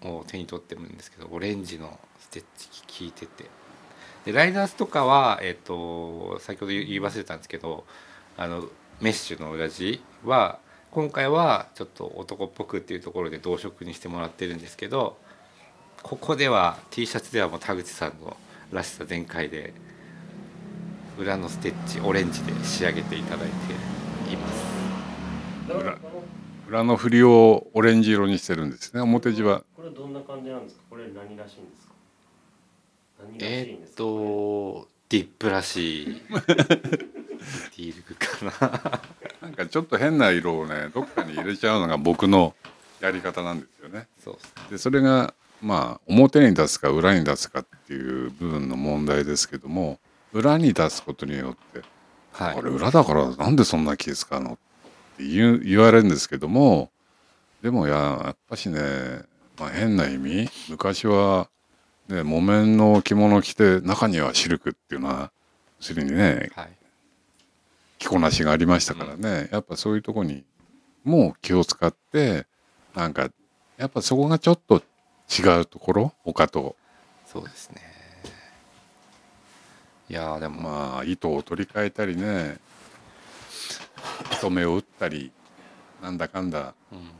[0.02, 2.68] を手に取ってるんですけどオレンジのステッチ
[3.00, 3.50] 効いてて。
[4.24, 7.84] でライダースとかは、えっと先ほど言い忘れたんですけど
[8.38, 8.66] あの
[9.00, 10.58] メッシュの裏地は
[10.92, 15.18] 今回はちょっと男っぽくっていうところで同色にしてもらってるんですけど
[16.04, 18.36] ここでは T シャツではもう田口さんの
[18.70, 19.72] らしさ全開で
[21.18, 24.64] 裏のステッチオレンジで仕上げていただいています。
[25.72, 25.98] 裏
[26.68, 29.00] 裏の振りをオレンジ色にしてるんですね。
[29.00, 29.64] 表地は。
[29.74, 30.82] これどんな感じなんですか？
[30.90, 31.94] これ何らしいんですか？
[33.40, 38.44] えーっとディップらしいディールグか
[39.40, 39.48] な。
[39.48, 42.54] なんかちょっと変な色をねどっかに入れちゃうのが僕の
[43.00, 44.06] やり方なんですよね。
[44.22, 45.32] そうっすでそれが
[45.64, 49.98] まあ表に出すか裏に出すかっていう部分の問題ですけども
[50.32, 51.80] 裏に出すことによって
[52.32, 54.52] 「はいあれ裏だからなんでそんな気使うの?」
[55.16, 56.90] って言う言われるんですけども
[57.62, 58.80] でもややっぱしね、
[59.58, 61.48] まあ、変な意味昔は、
[62.08, 65.32] ね、木綿の着物着て中にはシルクっていうのは
[65.80, 66.68] 要するにねはい
[67.98, 70.44] 着こなしがありましたからね、やっぱそういうとこに
[71.04, 72.46] もう気を使って
[72.94, 73.30] なんか
[73.78, 74.82] やっぱそこがちょっと
[75.28, 76.12] 違うところ？
[76.24, 76.76] 他と？
[77.26, 77.82] そうですね。
[80.08, 80.60] いやーでも。
[80.60, 82.58] まあ糸を取り替えたりね。
[84.32, 85.32] 糸目を打ったり
[86.02, 86.74] なんだかんだ。
[86.92, 87.10] うん。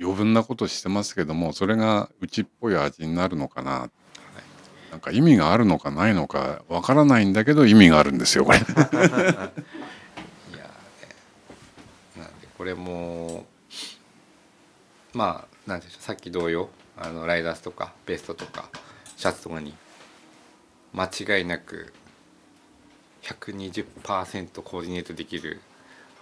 [0.00, 3.90] 余分なことしてますけどもそれがうちっぽい味になるのかな、
[4.92, 8.58] なんか意味があるのかないのかわからないんだけど意味があるんですよこれ。
[8.62, 8.76] いやーね。
[12.16, 13.44] なんでこれも
[15.14, 16.68] まあなんでしょうさっき同様
[17.00, 18.68] あのライダースとかベストとか
[19.16, 19.74] シャツとかに
[20.92, 21.04] 間
[21.38, 21.92] 違いなく
[23.22, 25.60] 120%コーディネートできる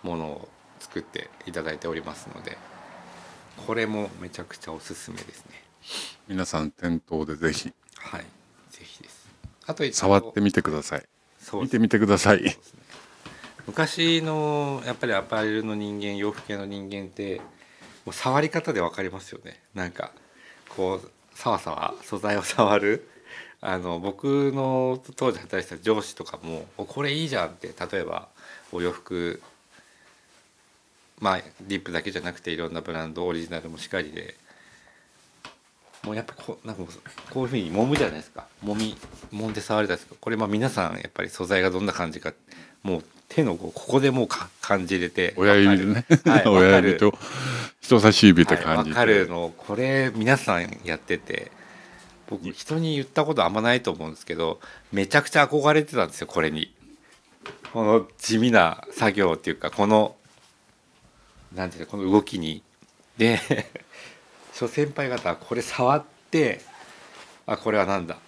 [0.03, 0.49] ものを
[0.81, 2.57] 作っていただいておりますので
[3.67, 5.53] これもめちゃくちゃおすすめですね。
[6.29, 7.73] 皆さん店頭でぜひ。
[7.97, 8.25] はい
[8.71, 9.27] ぜひです。
[9.67, 11.03] あと触ってみてください。
[11.39, 12.43] そう見てみてください。
[12.43, 12.57] ね。
[13.67, 17.41] 昔のやっぱりアパレルの人間洋服系の人間って
[18.05, 19.61] もう触り方で分かりますよね。
[19.75, 20.13] なんか
[20.77, 23.09] こうさわさわ素材を触る。
[23.63, 28.29] あの僕の当時働いてた上司とかも「これいいじゃん」って例えば
[28.71, 29.43] お洋服
[31.19, 34.37] まあリップだけじゃなくていろんなブランドオリジナルもしっかりで。
[36.03, 36.85] もうやっぱこうなんか
[37.31, 38.47] こういうふうに揉むじゃないですか。
[38.65, 38.97] 揉み
[39.33, 40.15] 揉んで触れたんですか。
[40.21, 42.33] これまあ皆さんやっぱり素材がどんな感じか。
[42.87, 47.13] もう手のこうここでもうか感じれて親指でね、はい 親指と
[47.81, 49.27] 人差し指ってはい感じて、わかる。
[49.27, 51.51] のこれ皆さんやってて
[52.29, 54.61] 僕人に言ったことあんまないと思うんですけど
[54.93, 56.73] めちゃくちゃ憧れてたんですよこれに。
[57.73, 60.17] この地味な作業っていうかこの
[61.55, 62.63] なんていうのこの動きに。
[63.19, 63.41] で
[64.55, 66.61] 諸先輩方はこれ触って
[67.47, 68.19] あこれはなんだ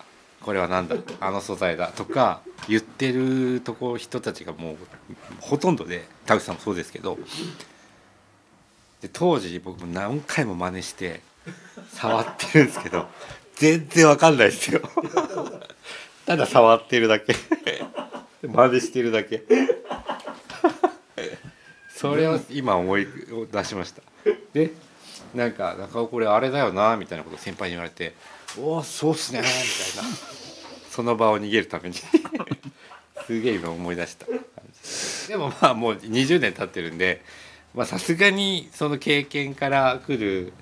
[0.49, 2.41] これはなんだあの素材だとか
[2.71, 4.77] 言ってるとこ人たちがもう
[5.43, 7.19] ほとんどで田口さんもそうですけど
[9.03, 11.21] で当時僕も何回も真似して
[11.93, 13.09] 触ってるんですけど
[13.57, 14.81] 全然わかんないですよ。
[16.25, 17.35] ただ触ってるだけ。
[18.43, 19.43] 真似してるだけ。
[21.95, 23.07] それを今思い
[23.53, 24.01] 出しました。
[24.55, 24.73] で
[25.35, 28.15] なんか「中尾これあれだよな」みたいなことを先輩に言われて
[28.59, 30.38] 「おおそうっすね」みたいな。
[30.99, 31.95] その場を逃げるために。
[33.25, 34.27] すげえ今思い出した。
[34.27, 34.35] 感
[34.83, 37.23] じでもまあもう20年経ってるんで
[37.73, 40.53] まさすがにその経験から来る、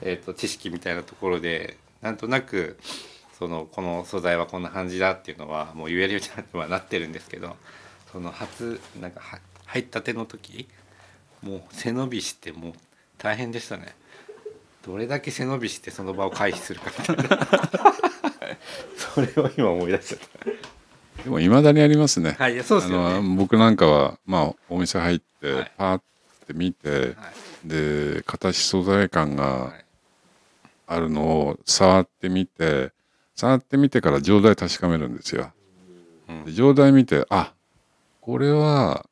[0.00, 2.78] えー、と知識みたいなところでなんとなく
[3.36, 7.56] そのこの素材はこんな感じだっていうのはもう言えるようにはなってるんですけど
[8.12, 10.68] その初なんか入ったての時
[11.42, 12.72] もう背伸びしてもう
[13.18, 13.96] 大変でしたね。
[14.86, 17.99] どれだけ背伸びしてその場を回避するかみたいな。
[19.14, 20.20] それを今思い出しちゃっ
[21.24, 22.96] でもいまだにありますね、たはいそうですね。
[22.96, 25.72] の僕なんかはまあお店入って、はい。
[25.76, 26.02] パーっ
[26.46, 27.68] て見て、はい。
[27.68, 29.84] で形素材感がはい。
[30.86, 32.90] あるのを触ってみて
[33.36, 35.52] 触ってみてから状態確かめるんですよ。
[36.28, 36.44] うん。
[36.46, 37.52] で状態見てあ
[38.20, 39.06] これは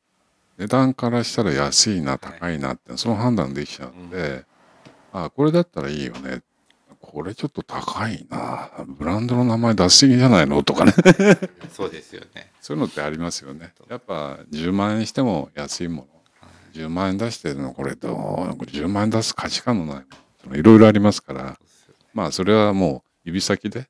[0.57, 4.43] 値段からしたら安いな高いなってその判断できちゃうんで、
[5.13, 6.41] あこれだったらいいよね
[7.11, 8.69] これちょっと高いな。
[8.87, 10.63] ブランドの名前出しすぎじゃないの？
[10.63, 10.93] とかね。
[11.71, 12.51] そうですよね。
[12.61, 13.73] そういうのってありますよね。
[13.89, 16.07] やっぱ10万円しても安いもの。
[16.73, 20.05] 10万円出してるのこれどう？10万円出す価値観のない
[20.59, 21.57] いろいろありますから。
[22.13, 23.87] まあそれはもう指先で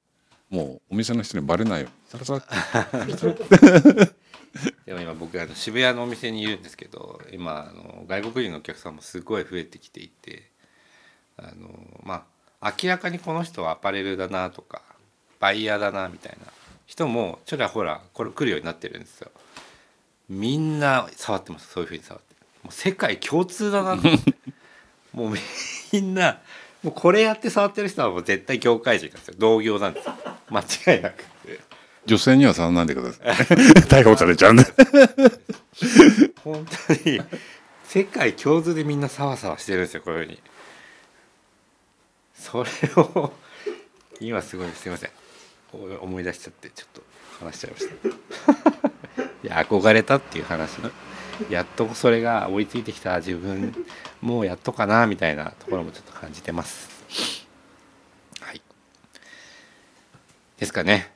[0.50, 1.94] もうお店の人にバレないように。
[2.08, 2.42] サラサラ
[4.86, 10.50] でも今僕あの渋谷のお店にいるんですけど今あの外国人のお客さんもすごい増えてきていて
[11.38, 11.70] あの
[12.04, 12.24] まあ
[12.62, 14.82] 明らかにこの人はアパレルだなとか
[15.40, 16.52] バイヤーだなみたいな
[16.86, 19.32] 人もちょらほらこれ来るようになってるんですよ。
[20.28, 21.72] みんな触ってます。
[21.72, 22.36] そういうふうに触って。
[22.64, 24.08] もう世界共通だなと。
[24.08, 24.34] 思って
[25.14, 25.34] もう
[25.92, 26.40] みんな
[26.84, 29.36] もうこれやって触ってる人はもう絶対業界人なんですよ。
[29.38, 30.14] 同業なんですよ。
[30.50, 30.62] 間
[30.96, 31.24] 違いなく。
[32.06, 33.28] 女性には触らないでください。
[33.88, 34.64] 逮捕されちゃうんで。
[36.44, 37.22] 本当に
[37.84, 40.40] 世界共通でみんなサワサワしてるんですよこういうふうに
[42.40, 43.34] それを
[44.20, 45.10] 今すごいすいません。
[46.02, 47.02] 思い出しちゃってちょっと
[47.46, 48.88] 話しちゃいました。
[49.44, 50.78] いや憧れたっていう話。
[51.50, 53.74] やっとそれが追いついてきた自分
[54.22, 56.90] もうやっとかなみたいなところもちょっと感じてます。
[58.42, 58.62] はい。
[60.58, 61.14] ですかね。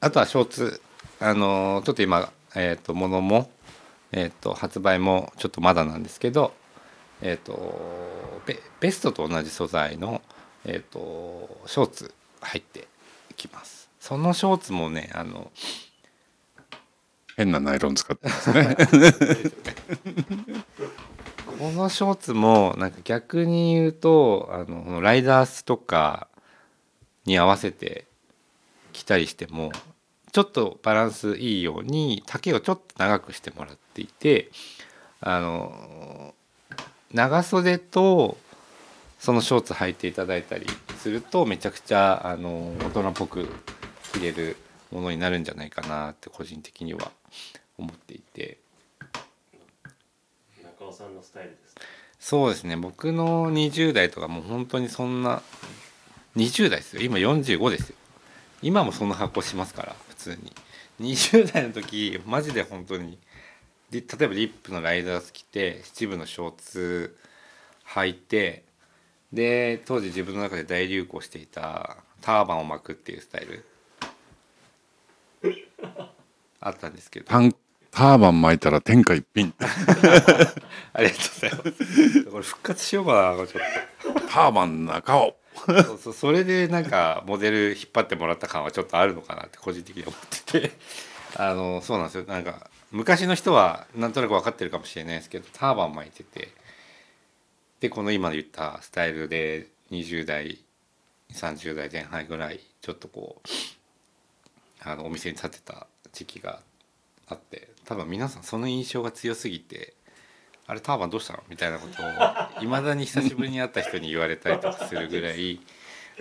[0.00, 0.82] あとはショーツ
[1.20, 3.50] あのちょっと今えっ、とものも
[4.16, 6.52] えー、と発売もちょっとまだなんですけど、
[7.24, 10.20] えー、とベベストと同じ素材の、
[10.66, 12.86] えー、とショーツ入って
[13.36, 13.88] きます。
[13.98, 15.50] そのショーツもねあの
[17.36, 18.76] 変なナイロン使ってますね。
[21.58, 26.28] このショーツもなんか逆に言うとあのライダースとか
[27.24, 28.04] に合わせて
[28.92, 29.72] 着たりしても
[30.32, 34.50] ちょっとバランスいいように丈をちょっと長くしてもらっていて
[35.20, 36.34] あの
[37.14, 38.36] 長袖と
[39.20, 40.66] そのショーツ履いていただいたり
[40.98, 43.48] するとめちゃくちゃあの大人っぽく
[44.12, 44.56] 着れる
[44.90, 47.12] ものになるんじゃないかなって個人的には
[47.78, 48.58] 思っていて。
[50.64, 51.82] 中尾さんのスタイルですね
[52.18, 52.64] そうです。
[52.64, 55.40] ね僕の20代とかもう本当にそんな
[56.36, 57.02] 20代ですよ。
[57.02, 57.96] 今45ですよ。
[58.60, 60.52] 今もその格好しますから普通に。
[61.00, 63.18] 20代の時マジで本当にで
[64.00, 67.16] 例えばリップのライダース着て七分のショーツ
[67.88, 68.64] 履いて
[69.32, 73.64] で当時自分の中で大流行していたターバンを巻くっていうスタイル。
[76.60, 77.26] あったんですけど。
[77.26, 79.52] ターバン巻いたら天下一品。
[79.60, 82.24] ありがとうございます。
[82.24, 84.20] これ復活しようかなちょっと。
[84.28, 85.36] ターバン中尾
[85.66, 90.72] そうそうそれでなんかモデル引っ張ってもらった感はちょっとあるのかなって個人的に思ってて。
[91.36, 92.24] あのそうなんですよ。
[92.24, 96.52] なんか昔の人はなんとなく分かってるかもしれないですけどターバン巻いてて
[97.80, 100.60] でこの今言ったスタイルで20代
[101.32, 103.48] 30代前半ぐらいちょっとこう
[104.88, 106.60] あのお店に立てた時期が
[107.26, 109.94] あって多分皆さんその印象が強すぎて
[110.68, 112.00] 「あれターバンどうしたの?」みたいなこと
[112.60, 115.60] をいまだに久しぶりに会った人に言われたりとかするぐらい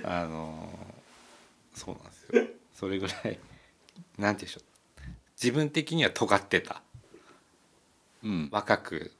[0.03, 0.67] あの
[1.75, 3.37] そうなんですよそれぐらいなんて
[4.17, 4.72] 言うんでしょう
[5.41, 6.81] 自分的には尖ってた。
[8.23, 8.49] うん。
[8.51, 9.11] 若く。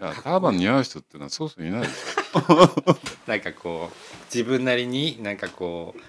[0.00, 1.92] いやターバン似合う人ってのはそうそういないでし
[3.28, 6.00] なんかこう自分なりになんかこう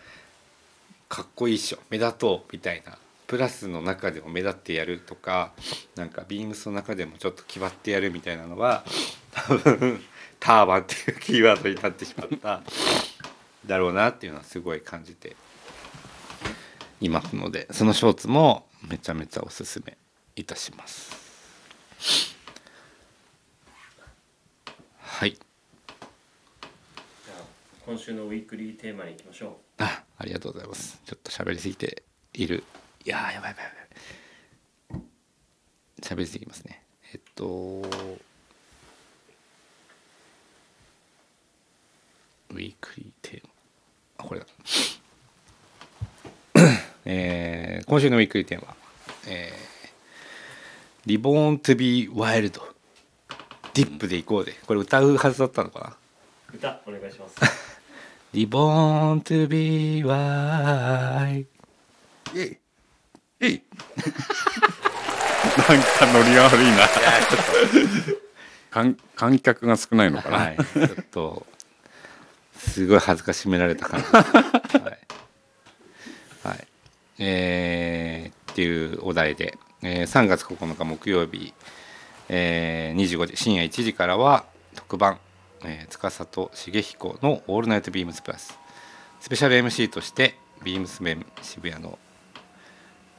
[1.08, 2.98] かっこいいっしょ目立とうみたいな。
[3.28, 5.52] プラスの中でも目立ってやるとか
[5.96, 8.86] なんかビームスの中でもちょっと決まってやるみたいなのは
[9.32, 10.04] 多分
[10.40, 12.62] ターバンっていうキーワードになってしまった
[13.66, 15.36] だろうなっていうのはすごい感じて
[17.02, 19.98] いますのでそのショーツもめちゃめちゃおすすめ
[20.36, 21.26] いたします。
[25.00, 25.38] はい。
[27.86, 31.00] 今週のウィークリーテーマに行きましょあありがとうございます。
[31.06, 32.64] ちょっと喋りすぎている。
[33.06, 33.72] いやーやばいやばいや
[34.90, 35.02] ばい。
[36.02, 36.84] 喋りすぎますね。
[37.14, 43.50] えっとウィークリーテーマ。
[44.18, 44.46] あこれだ
[47.06, 48.76] えー今週のウィークリーテーマ
[49.28, 49.90] えー、
[51.06, 52.62] Reborn to be Wild。
[53.74, 54.54] ディップでいこうで。
[54.66, 55.88] これ歌うはずだったのかな？
[56.54, 57.36] う歌お願いします。
[58.34, 61.48] Reborn to be Wild。
[62.36, 62.58] えい
[63.42, 63.62] えい
[65.58, 66.72] なんかノリが悪いな。
[66.72, 66.88] いや
[67.30, 68.18] ちょっ
[68.72, 70.38] 観観客が少ないのかな。
[70.38, 70.58] とはい。
[70.58, 71.46] ちょっと
[72.58, 74.06] すごい恥ずかしめられた感じ。
[74.12, 75.00] はい、はい、
[77.20, 81.54] えーっていうお題で、えー3月9日木曜日、
[82.30, 84.46] えー25時深夜1時からは
[84.76, 85.20] 特番
[85.64, 88.58] 「えー、司と重彦のオールナイトビームスプラス」
[89.22, 91.98] スペシャル MC としてビームスメン渋谷の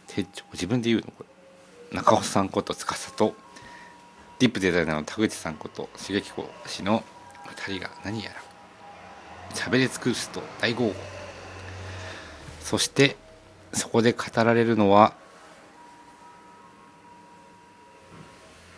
[0.06, 1.36] 店長自分で言うのこれ。
[1.92, 3.34] 中尾さんこと司と
[4.38, 7.04] ディップデザイナーの田口さんこと重彦氏の
[7.46, 8.42] 2人が何やら
[9.54, 10.94] 喋り尽くすと大豪語。
[12.60, 13.16] そして
[13.76, 15.14] そこで語られるのは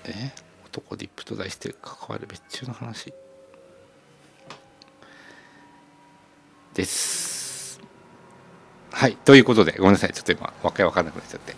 [0.05, 0.33] え？
[0.67, 3.13] 男ディップと題して関わる別注の話。
[6.75, 7.81] です。
[8.91, 9.17] はい。
[9.17, 10.13] ということでごめんなさい。
[10.13, 11.53] ちょっと今わけわかんなくなっちゃって。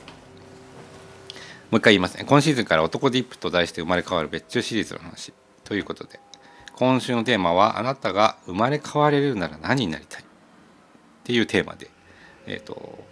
[1.70, 2.24] もう一回言いますね。
[2.26, 5.32] 今シーズンから男ディップと題して生まれ変わる別注シリーズの話。
[5.64, 6.20] ということで
[6.74, 10.22] 今週のテーマはあなたが生まれ変われるなら何になりたい？
[10.22, 10.24] っ
[11.24, 11.90] ていうテーマで
[12.46, 13.04] えっ、と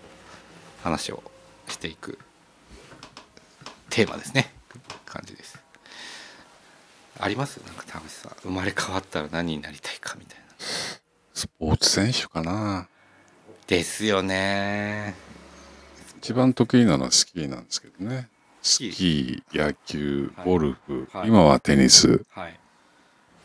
[0.83, 1.23] 話を
[1.69, 2.19] していく
[3.91, 4.53] テーマですね。
[5.07, 5.59] 感じです。
[7.19, 7.61] あります？
[7.67, 8.33] なんか田口さん。
[8.43, 10.45] 生まれ変わったら何になりたいかみたいな。
[11.35, 12.89] スポーツ選手かな。
[13.67, 15.15] ですよね。
[16.19, 18.29] 一番得意なのはスキーなんですけどね。
[18.63, 20.47] スキー野球、はい。
[20.47, 21.29] ゴルフ、はい。
[21.29, 22.25] 今はテニス。
[22.31, 22.61] はい。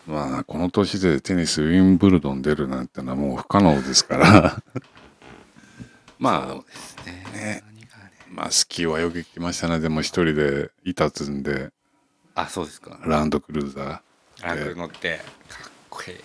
[0.06, 4.64] まあ、この年でテニス、ウィンブルドン出るなんてのはもう不可能ですから。
[6.20, 7.26] まそうですね。
[7.34, 7.64] ね。
[8.30, 9.80] まあ、スキーはよく聞きましたね。
[9.80, 11.72] でも一人で板積んで、
[12.36, 13.00] あそうですか。
[13.06, 14.02] ランドクルーザ
[14.42, 15.18] ランド乗って。
[15.18, 16.18] かっこいい。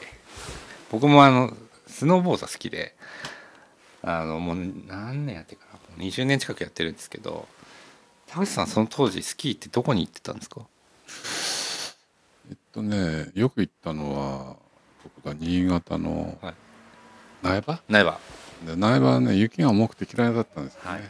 [0.91, 1.55] 僕もあの
[1.87, 2.97] スノーボード好きで。
[4.01, 5.73] あのもう何年やってるかな。
[5.75, 7.49] もう20年近くやってるんですけど。
[8.29, 10.61] 田口さんその当時スキーってどこに行ってたんですか？
[10.61, 11.95] ー。
[12.51, 14.57] えっとね、よく行ったのは、
[15.03, 16.55] どこだ、新潟のはい。
[17.43, 17.81] 苗場？
[17.89, 18.21] 苗場
[18.65, 20.91] で苗場はね、雪が重くて嫌いだったんですよね。
[20.91, 21.09] はいはい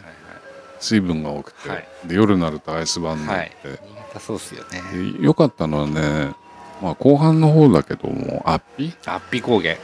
[0.81, 1.89] 水分が多くて、はい。
[2.05, 4.81] で夜になるとアイスバーンにはないって、新潟そうっすよね。
[5.17, 6.33] で良かったのはね、
[6.81, 9.75] まあ、後半の方だけどもアッピアッピ高原。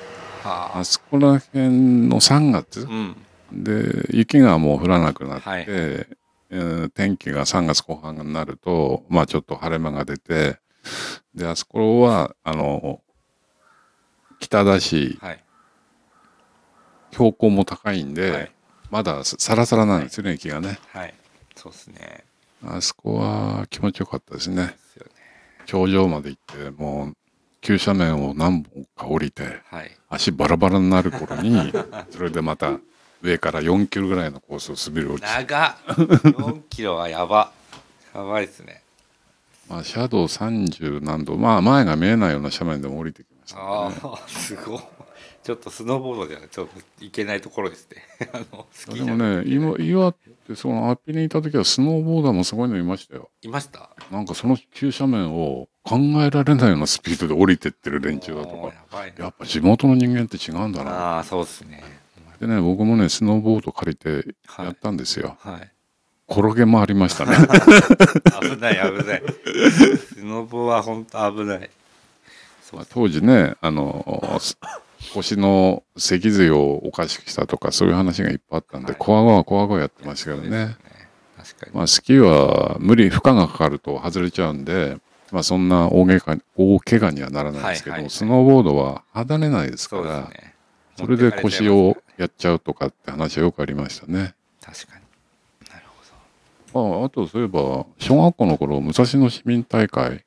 [0.44, 0.78] はあ。
[0.78, 2.82] あそこら辺の3月。
[2.82, 3.16] うん。
[3.52, 5.64] で雪がもう降らなくなって、はい。
[5.68, 6.16] えー
[6.90, 10.58] 天気が3月後半になるとまあちょっと晴れ間が出て
[11.34, 13.00] であそこはあの
[14.38, 15.44] 北だしはい
[17.14, 18.50] 標高も高いんで、はい。
[18.90, 20.78] まだサラサラなんですよね、雪がね。
[20.92, 21.14] はい。
[21.54, 22.24] そうっすね。
[22.66, 24.66] あそこは気持ちよかったですね。
[24.66, 25.12] ですよね。
[25.66, 27.16] 頂上まで行ってもう
[27.60, 29.96] 急斜面を何本か降りてはい。
[30.08, 31.72] 足バラバラになる頃に
[32.10, 32.78] それでまた
[33.22, 35.76] 上から4キロぐらいのコースを滑り降りて、長っ。
[35.96, 37.52] 4キロはやば。
[38.14, 38.82] やばいっすね。
[39.68, 41.36] まあ、シャドウ30何度。
[41.36, 43.62] まあ前が見えないような斜面でも降りてきましたね。
[43.64, 43.92] あ
[44.24, 44.80] あすごい
[45.44, 46.68] ちょっとスノーボードではちょっ
[46.98, 48.02] といけないところですね。
[48.32, 50.16] あのでもーじゃね今岩っ
[50.48, 53.30] てそのアッピにいた時はスノーボーダーもすごいのいましたよ。
[53.42, 53.90] いました？
[54.10, 59.04] なんかその急斜面を考えられないようなスピードで降りてってる連中だとか。
[59.18, 60.90] やっぱ地元の人間って違うんだな。
[60.90, 61.84] ああそうですね。
[62.40, 65.70] でね僕もねスノーボード借りてはいやったんですよ、はい。
[66.32, 67.36] 転げ回りましたね。
[68.40, 69.22] 危ない危ない。
[70.14, 71.70] スノボは本当危ない。
[72.88, 74.58] 当時ねあのす
[75.14, 78.96] 腰の脊髄をおかしくしたとかそういう話がいっぱいあったんで、はい。
[78.98, 80.76] こわごわごわやってましたけどね。
[81.72, 84.96] まあスキーは無理負荷がかかると外れちゃうんで
[85.30, 88.10] まあそんな大怪我大怪我にはならないですけども、はいはいはい。
[88.10, 90.54] スノーボードは離れないですからね。
[90.96, 94.34] それで腰をやっちゃうとかって話はよくありましたね。
[94.62, 95.04] 確かに。
[95.70, 95.84] なる
[96.72, 100.24] ほああとそういえば小学校の頃武蔵野市民大会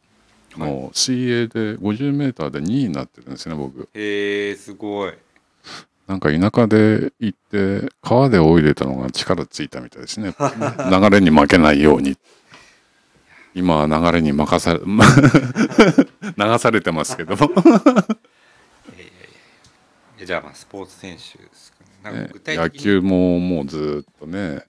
[0.57, 3.79] の水泳で 50m で2位になってるんですね僕。
[3.79, 5.13] どへえすごい。
[6.07, 10.33] なんか田舎で行って川で泳いでたのが力ついたみたいですね。
[10.39, 12.17] 流れに負けないように。
[13.53, 17.35] 今は流れに任され 流されてますけど。
[20.23, 22.21] じゃあまあスポーツ選手ですかね。
[22.21, 24.63] ね野球ももうずっとね、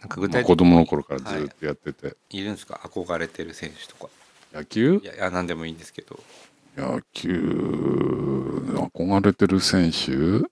[0.00, 0.44] なんか具まあ体的に。
[0.44, 2.80] 子供の頃からずっとやってて、いるんですか？
[2.84, 4.08] 憧れてる選手とか
[4.54, 5.00] 野球？
[5.02, 6.20] いやいや何でもいいんですけど。
[6.76, 10.46] 野球憧れてる選手？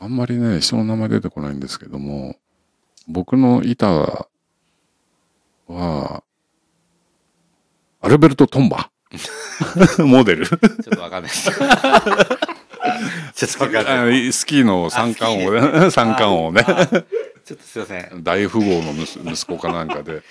[0.00, 2.36] あんまりね人の名前出てこないんですけども
[3.06, 4.26] 僕の板
[5.68, 6.22] は
[8.00, 8.90] アルベルト・トンバ。
[9.98, 10.46] モデル？
[10.46, 10.58] ちょっ
[10.96, 11.32] とわかんない。
[11.32, 11.50] で す
[13.34, 14.28] ちょっとわかんない。
[14.28, 15.90] あスキーの三冠王あね。
[15.92, 16.64] 三冠王ね。
[16.66, 18.22] あちょっとすいません。
[18.22, 20.22] 大富豪の息息子かなんかで。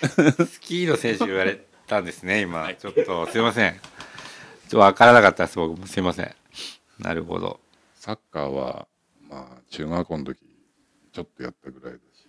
[0.47, 1.59] スキーの選手言われ
[1.89, 2.71] たんですね今。
[2.75, 3.73] ちょっとすいません。
[3.73, 5.87] ちょっとわからなかったです僕も。
[5.87, 6.33] すいません。
[6.99, 7.59] なるほど。
[7.95, 8.87] サッカーは
[9.27, 10.39] まあ中学校の時
[11.11, 12.27] ちょっとやったぐらいだし、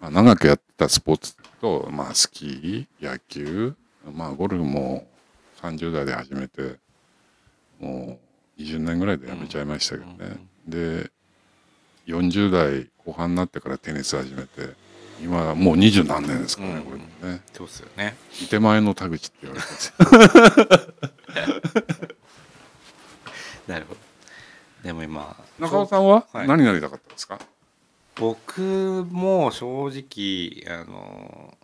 [0.00, 3.74] まあ、長くやってたスポーツと、まあ、スキー野球
[4.14, 5.06] まあゴルフも
[5.60, 6.76] 30代で始めて
[7.80, 8.18] も
[8.58, 11.10] う20年ぐらいでやめちゃいましたけどね、で
[12.06, 14.74] 40代後半になってからテニス始めて
[15.24, 16.82] 今はもう二十何年ですかね、うん。
[16.82, 17.40] これもね。
[17.54, 18.14] そうっすよね。
[18.50, 19.94] 手前の田口って言われてます。
[23.66, 24.00] なるほど。
[24.82, 26.26] でも今中尾さんは？
[26.30, 26.46] はい。
[26.46, 27.40] 何になりたかったですか、
[28.16, 28.60] 僕
[29.10, 31.56] も正直あの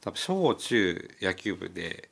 [0.00, 2.08] 多分小中野球部で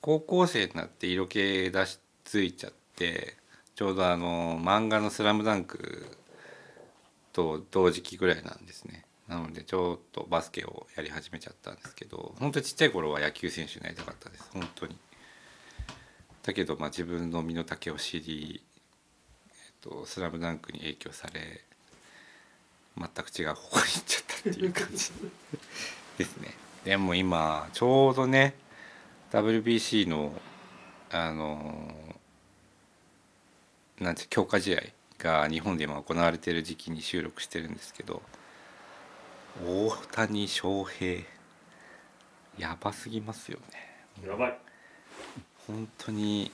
[0.00, 3.36] 高校生になって色気出しついちゃって
[3.74, 6.16] ちょうどあの漫画の「スラムダンク
[7.32, 9.04] と同時期ぐらいなんですね。
[9.28, 14.50] なのでちょっとバスケをやり始めちゃったんですけど本当にちっちゃい頃は野球選手になりたかったです。
[14.52, 14.96] 本当に。
[16.42, 18.62] だけどまあ自分の身の丈を知り
[19.48, 21.62] えっと「スラムダンクに影響され
[22.96, 25.12] 全く違う方向に行っちゃったっていう感じ
[26.18, 26.54] ですね。
[26.84, 28.54] でも今ちょうどね
[29.30, 30.38] WBC の
[31.10, 31.94] あの
[34.00, 34.82] なんて強化試合
[35.22, 38.22] が日本で今行われている時期に収録してるんですけど
[39.64, 41.22] 大谷翔平
[42.58, 44.26] やばすぎますよね。
[44.28, 44.58] やばい。
[45.66, 46.50] 本当に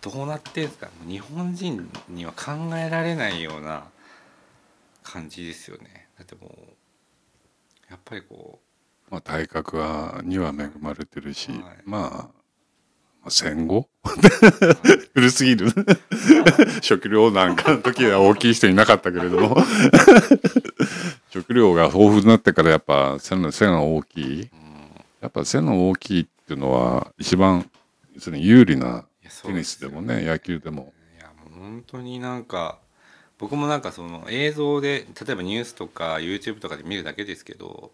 [0.00, 0.88] どうなってんすか？
[1.06, 3.84] 日本人には考えられないような
[5.02, 6.08] 感じですよね。
[6.16, 6.50] だってもう
[7.90, 8.58] やっぱりこ
[9.10, 11.60] まあ、体格はには恵まれてるし、はい。
[11.60, 12.28] まあ、まあ
[13.30, 13.88] 戦後？
[14.04, 14.08] う
[15.14, 15.68] 古すぎる。
[16.82, 19.56] 食料なんかの時は大きい人いなかったけれども。
[21.30, 24.42] 食料が豊富になってからやっぱ背の背が大きい。
[24.42, 24.66] うん
[25.20, 27.68] やっぱ背の大きいっていうのは一番
[28.32, 29.04] 有利な
[29.42, 30.24] テニスでもね。
[30.24, 30.92] 野球でも。
[31.18, 32.78] いやもう本当になんか
[33.38, 37.90] 僕もなんかその映像で例えばニュースとか YouTube とかで見るだけですけど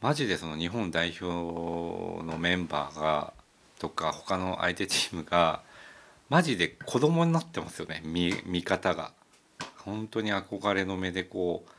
[0.00, 3.34] マジでその日本代表のメンバーが
[3.80, 5.62] とか他の相手チームが
[6.28, 8.02] マジで子供になってますよね。
[8.04, 9.12] 見見方が。
[9.78, 11.70] 本当に憧れの目でこう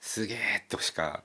[0.00, 0.38] すげえ
[0.68, 1.22] としか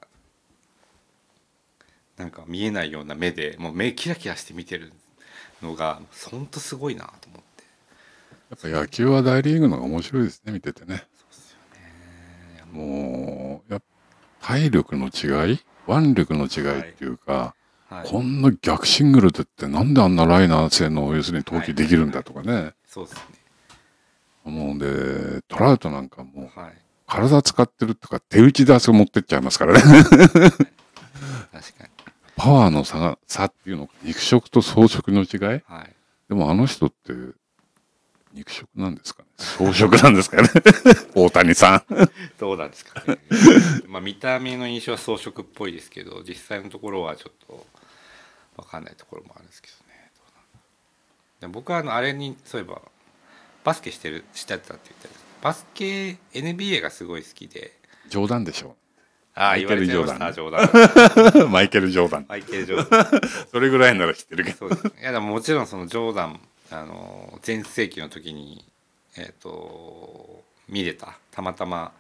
[2.17, 4.93] なんか見えないような目でもう目キラキラして見てる
[5.61, 5.99] のが
[6.29, 7.63] 本当すごいなと思って。
[8.67, 11.03] やっぱ野球は大リーグの方が面白いですね見ててね。
[12.55, 13.81] いやももうや
[14.41, 17.62] 体力の違い腕力の違いっていうか、う、
[17.97, 23.21] はい、こんな逆シングルでってなんであんなライナー性の要するに投球できるんだとかね、そうですね。
[24.45, 26.73] 思うんでトラウトなんかもうはい。
[27.05, 29.81] 体使ってるとか手打ちであそこ持ってっちゃいますからね。
[29.81, 30.39] 確か
[31.83, 31.89] に。
[32.35, 35.61] パワーの差が差っていうのか肉食と草食の違い？
[35.65, 35.95] はい。
[36.29, 37.13] でもあの人って
[38.33, 39.29] 肉食なんですかね？
[39.37, 40.49] 草食なんですかね？
[41.13, 41.83] 大谷さん。
[42.39, 43.19] どうなんですかね。
[43.87, 47.67] まあ見た目の印象は装飾っぽいですけど実際のところはちょっと
[48.57, 49.93] 分かんないところもあるんですけどね。
[51.41, 52.81] で僕はあのあれにそういえば
[53.63, 57.73] バスケしてるしてたって言ったんですバスケ NBA がすごい好きで。
[58.07, 58.75] 冗談でしょ。
[59.35, 60.33] ああマイケル言われちゃいました。
[60.33, 61.45] 冗ジ談。
[61.45, 62.25] う マイケル・ジョーダン。
[62.29, 63.21] マイケル・ジョーダン。
[63.51, 64.69] それぐらいなら知ってるけど。
[64.69, 64.71] い
[65.01, 66.39] やでももちろんそのジョーダン
[66.71, 68.63] あの全盛期の時に
[69.17, 71.17] えっ、と見れた。
[71.31, 71.91] たまたま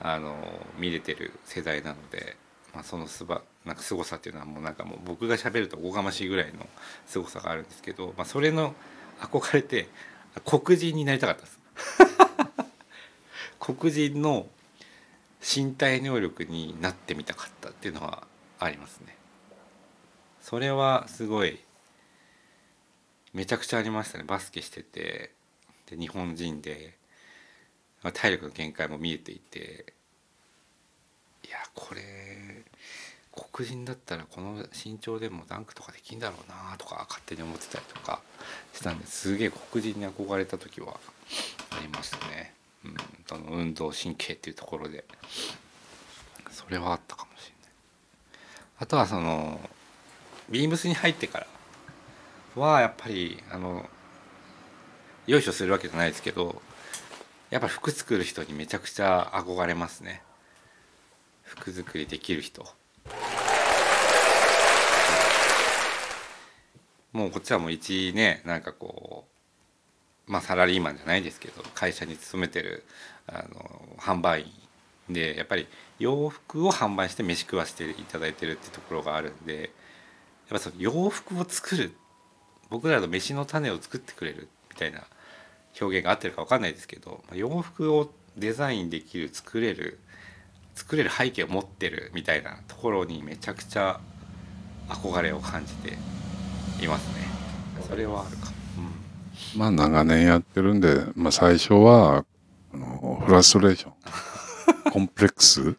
[0.00, 0.36] あの
[0.78, 2.36] 見れてる世代なので、
[2.78, 6.64] まあ、そのすばなんか凄さっていうのはもうなんかもう僕が喋るとおこがましいぐらいの
[7.08, 8.72] 凄さがあるんですけど、まあ、それの
[9.18, 9.88] 憧れて
[10.44, 11.58] 黒人になりたかったです。
[13.58, 14.46] 黒人の
[15.40, 18.28] 身体能力になってみたかったっていうのは
[18.60, 19.16] ありますね。
[20.40, 21.58] それはすごい
[23.32, 24.24] めちゃくちゃありましたね。
[24.24, 25.32] バスケしてて
[25.86, 26.96] で日本人で
[28.14, 29.94] 体力の限界も見えていて
[31.44, 32.67] いやこれ
[33.52, 38.20] 黒人だったらこの身長でもダンクとかできんだろうなとか勝手に思ってたりとか
[38.72, 40.98] したんですげえ黒人に憧れた時は
[41.70, 42.54] ありましたね、
[42.84, 42.96] うん、
[43.30, 45.04] あの運動神経っていうところで。
[46.58, 47.72] それはあったかもしれない。
[48.80, 49.60] あとはその
[50.50, 51.46] ビームスに入ってから
[52.56, 53.88] はやっぱりあの
[55.26, 56.60] よいしょするわけじゃないですけど
[57.50, 60.22] やっぱ服作る人にめちゃくちゃ憧れますね。
[61.44, 62.66] 服作りできる人。
[67.12, 69.24] もうこっちはもう一ねなんかこ
[70.28, 72.84] うまあサラリーマンじゃないですけど会社に勤めてる
[73.26, 74.42] あの販売
[75.08, 75.66] 員でやっぱり
[75.98, 79.70] 洋服を販売して飯食わしていただいてるってところがあるんでやっ
[80.50, 81.92] ぱその洋服を作る
[82.70, 85.04] 僕らの飯の種を作ってくれるみたいな
[85.80, 89.98] 表現が合ってるか分かんないですけど洋服をデザインできる作れる
[90.74, 94.00] 作れる背景を持ってるみたいなところにめちゃくちゃ
[94.88, 95.98] 憧れを感じて
[96.82, 97.26] いますね。
[97.88, 98.46] それはあるか。
[98.46, 98.52] も、
[99.56, 102.24] まあ長年やってるんで、まあ、最初は
[102.72, 103.92] あのフラストレーション。
[104.92, 105.76] コンプレックス。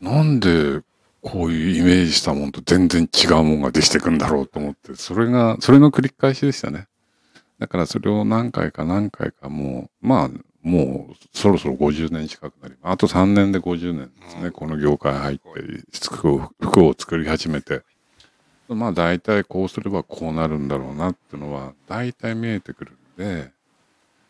[0.00, 0.82] なんで
[1.20, 4.94] こういうイメージしたもんと全然違うもんができてくんだろうと思って。
[4.96, 6.88] それがそれの繰り返しでしたね。
[7.58, 10.30] だからそれを何回か何回かもうまあ
[10.62, 14.52] もうそろそろ50年近くなりあと3年で50年ですね、うん。
[14.52, 15.44] この業界入って
[16.02, 17.82] 服を服を作り始めて
[18.68, 23.50] まあ大体こうすればこうなるんだろうなっていうのは大体見えてくるんで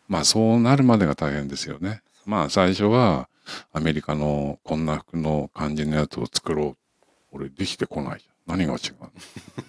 [0.09, 2.03] まあそうなるまでが大変ですよね。
[2.27, 3.29] まあ最初は
[3.73, 6.77] アメリカのこんな服の感じのやつを作ろう。
[7.35, 8.33] 俺できてこないじゃん。
[8.59, 8.95] 何が違う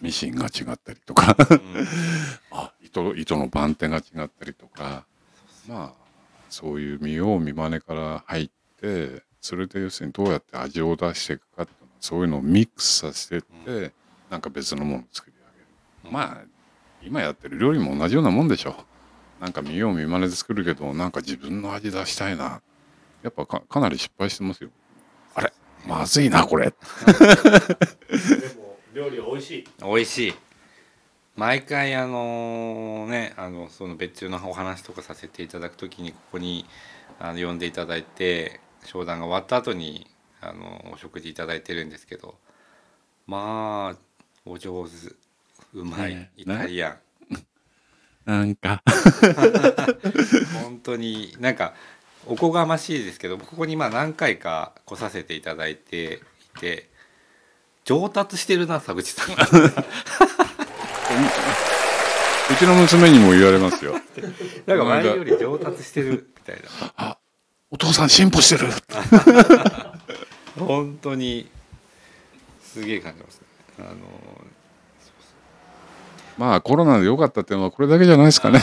[0.02, 1.88] ミシンが違ったりとかうん
[2.52, 5.06] あ糸糸の番手が違ったりとか
[5.68, 6.04] まあ
[6.50, 8.50] そういう見よう見まねから入っ
[8.82, 13.94] てそれで要するにどうやって味を出していくかっていうのそういうのをミックスさせてって、
[14.34, 16.12] なんか別のものを作り上げる。
[16.12, 16.46] まあ
[17.04, 18.76] 今やってる料理も同じようなもんでしょ
[19.40, 22.60] なんか見よう見まねで作るけどなんか自分の味出したいな。
[23.22, 24.72] やっぱかかなり失敗してますよ。
[25.36, 25.54] あれ
[25.86, 26.66] まずいなこれ。
[26.66, 26.74] で
[28.58, 29.68] も料理は美味しい。
[29.84, 30.34] 美味しい。
[31.36, 36.66] 毎回あのねあのその別注のお話とかさせていただくときにここに
[37.20, 40.08] あの呼んでいただいて商談が終わった後に
[40.42, 42.34] あのお食事いただいてるんですけど。
[43.26, 44.13] まあ
[44.46, 44.92] お上手。
[45.74, 46.32] うまい、ね。
[46.36, 46.98] イタリアン。
[48.26, 48.82] なんか。
[50.64, 51.74] 本当になんか
[52.26, 56.22] おこがましいですけどここにまあ何回か来させていただいて
[56.56, 56.90] いて
[57.84, 59.44] 上達してるな佐口さんが。
[62.52, 63.94] うちの娘にも言われますよ。
[64.66, 66.62] なんか前より上達してるみたい
[66.98, 67.18] な。
[67.72, 68.70] お父さん進歩してる。
[70.60, 71.50] 本当に
[72.62, 73.40] すげえ感じます。
[73.40, 73.43] ね
[73.80, 73.96] あの
[76.38, 78.60] まあコロナで良かったっていうのはこれだけじゃないですかね。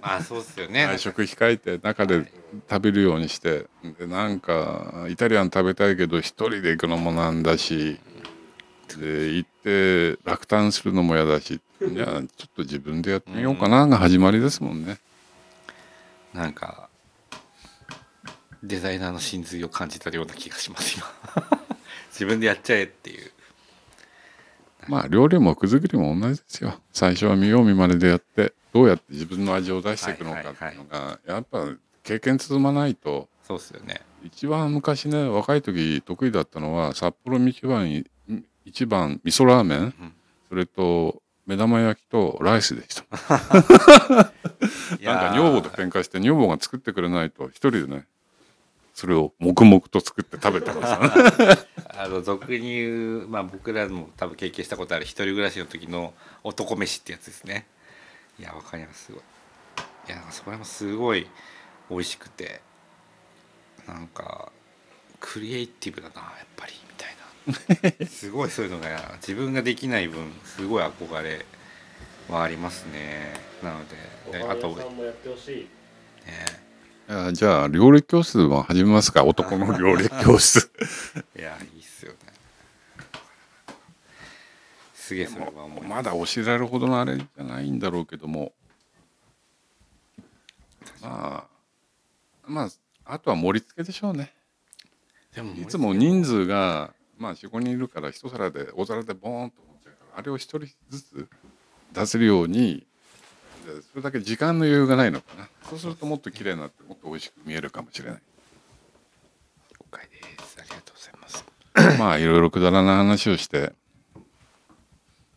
[0.00, 0.84] ああそうっすよね。
[0.88, 2.32] 外食控えて中で
[2.70, 3.66] 食べるようにして
[3.98, 7.98] でなんかイタリアン食べたいけど一人で行くのもなんだし
[8.98, 12.22] で行って落胆するのも嫌だしじゃあちょっ
[12.56, 14.98] と自分でやってみようかなが始まりですもんね。
[16.32, 16.88] なんか
[18.62, 21.06] デザイナーの真髄を感じたような気がします今。
[22.10, 23.31] 自分でやっちゃえっていう
[24.88, 26.74] まあ料理も服作りも同じですよ。
[26.92, 31.66] 最初は見よう見まねでやってどうやって自分の味を出していくのかっていうのがやっぱ
[32.02, 34.00] 経験積まないとそうっすよね。
[34.24, 38.04] 一番昔ね若い時得意だったのは札幌一番
[38.64, 40.14] 一番味噌ラーメン、ん。
[40.48, 43.04] それと目玉焼きとライスでした。
[45.02, 48.06] なんか女房と喧嘩して女房が作ってくれないと一人でね
[48.94, 51.58] それを黙々と作って食べてましたね
[51.96, 56.14] あの俗に言う、まあ、僕らも多分経験したことある一人暮らしの時の
[56.44, 57.66] 男飯ってやつですね。
[58.38, 59.06] いやわかります。
[59.06, 59.22] すごい。
[60.08, 61.28] いやそれもすごい
[61.90, 62.60] 美味しくて。
[63.86, 64.52] なんか
[65.20, 68.06] クリエイティブだなやっぱりみたいな。
[68.06, 71.44] すごいそういうのが自分ができない分すごい憧れ
[72.28, 73.34] はありますね。
[73.62, 73.96] なので
[74.48, 75.02] あとさんも
[77.32, 79.24] じゃあ料理教室も始めますか？
[79.26, 80.70] 男の料理教室。
[81.36, 82.18] いやいいっすよね。
[84.94, 88.52] すげえそれは思いまだ教えられるほどのあれじゃないんだろうけども。
[91.02, 91.48] まあ
[92.46, 92.70] まあ
[93.04, 94.32] あとは盛り付けでしょうね。
[95.34, 101.28] でもいつも人数がまあ45人いるから一皿で大皿でボーンと持っちゃうからあれを一人ずつ
[101.92, 102.86] 出せるようにで
[103.62, 105.48] それだけ時間の余裕がないのかな。
[105.68, 108.20] そうするともっと綺麗になってもっと美味しく見えるかもしれない。
[109.72, 110.56] 了解です。
[110.60, 111.98] ありがとうございます。
[111.98, 113.72] まあいろいろくだらない話をして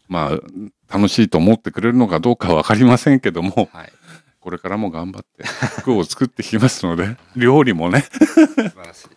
[0.07, 3.93] まあ楽しいと思ってくれるのかどうかは分かりませんけどもはい。
[4.39, 5.43] これからも頑張って
[5.81, 8.01] 服を作っていきますので 料理もね。
[8.01, 9.07] 素晴らしい。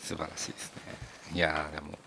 [0.00, 0.82] 素晴らしいですね。
[1.34, 1.98] いやーでも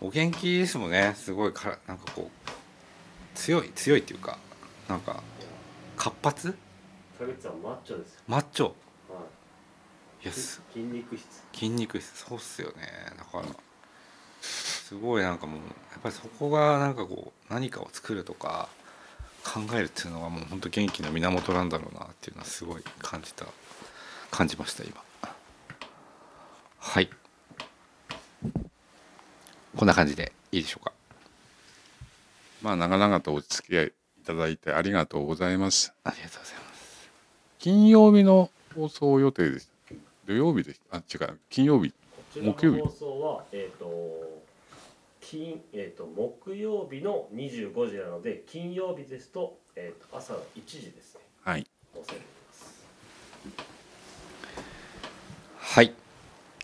[0.00, 1.14] お元気ですもんね。
[1.16, 2.48] すごいからなんかこう
[3.34, 4.38] 強い強いっていうか
[4.88, 5.22] なんか
[5.96, 6.56] 活発？
[7.20, 8.22] マッチョですよ。
[8.26, 8.64] マッチョ？
[8.66, 8.70] は
[10.22, 10.26] い。
[10.26, 11.42] やす筋肉質。
[11.52, 12.24] 筋肉質。
[12.24, 12.74] そうっすよね。
[13.16, 13.44] だから
[14.40, 15.64] すごいなんかもうや
[15.98, 18.68] っぱりそこがなんかこう何かを作るとか
[19.44, 23.46] 考えるっていうのがもう本当元気の源なんだろうなっていうのはすごい感じた
[24.30, 24.94] 感じました今。
[26.78, 27.10] はい。
[29.76, 30.92] こんな感じでいいでしょうか。
[32.62, 33.92] まあ長々とお付き合いい
[34.28, 35.94] ただいてありがとうございます。
[36.04, 37.10] ありがとうございます。
[37.58, 39.94] 金曜日の放送予定でした。
[40.26, 40.98] 土曜日でした。
[40.98, 41.38] あ違う。
[41.48, 41.94] 金曜日。
[42.34, 42.80] 木曜日。
[42.82, 44.42] 放送はえっ、と
[45.22, 51.22] 金えっ、と木曜日の25時なので金曜日ですと,、えー、と朝1時ですね。
[51.42, 51.66] はい。
[55.56, 55.94] はい、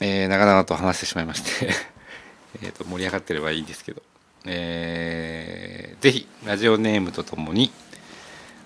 [0.03, 1.71] えー、長々と話してしまいまして
[2.63, 4.03] えーと盛り上がってればいいんですけど、
[4.47, 7.71] えー、ぜひラジオネームとともに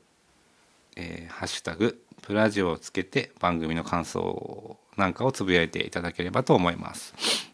[0.96, 7.51] えーハッシュタグプラジオをつけて番組の感想なんかをつぶやいていただければと思います。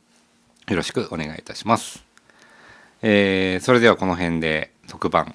[0.69, 2.05] よろしくお願いいたします。
[3.03, 5.35] えーそれではこの辺で特番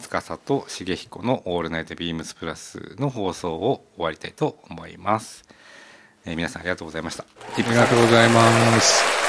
[0.00, 5.44] 司と重彦の「オールナイトビームスプラス」の放送を終わりたいと思います。
[6.24, 7.24] えー皆さんありがとうございました。
[7.24, 9.21] ありがとうございます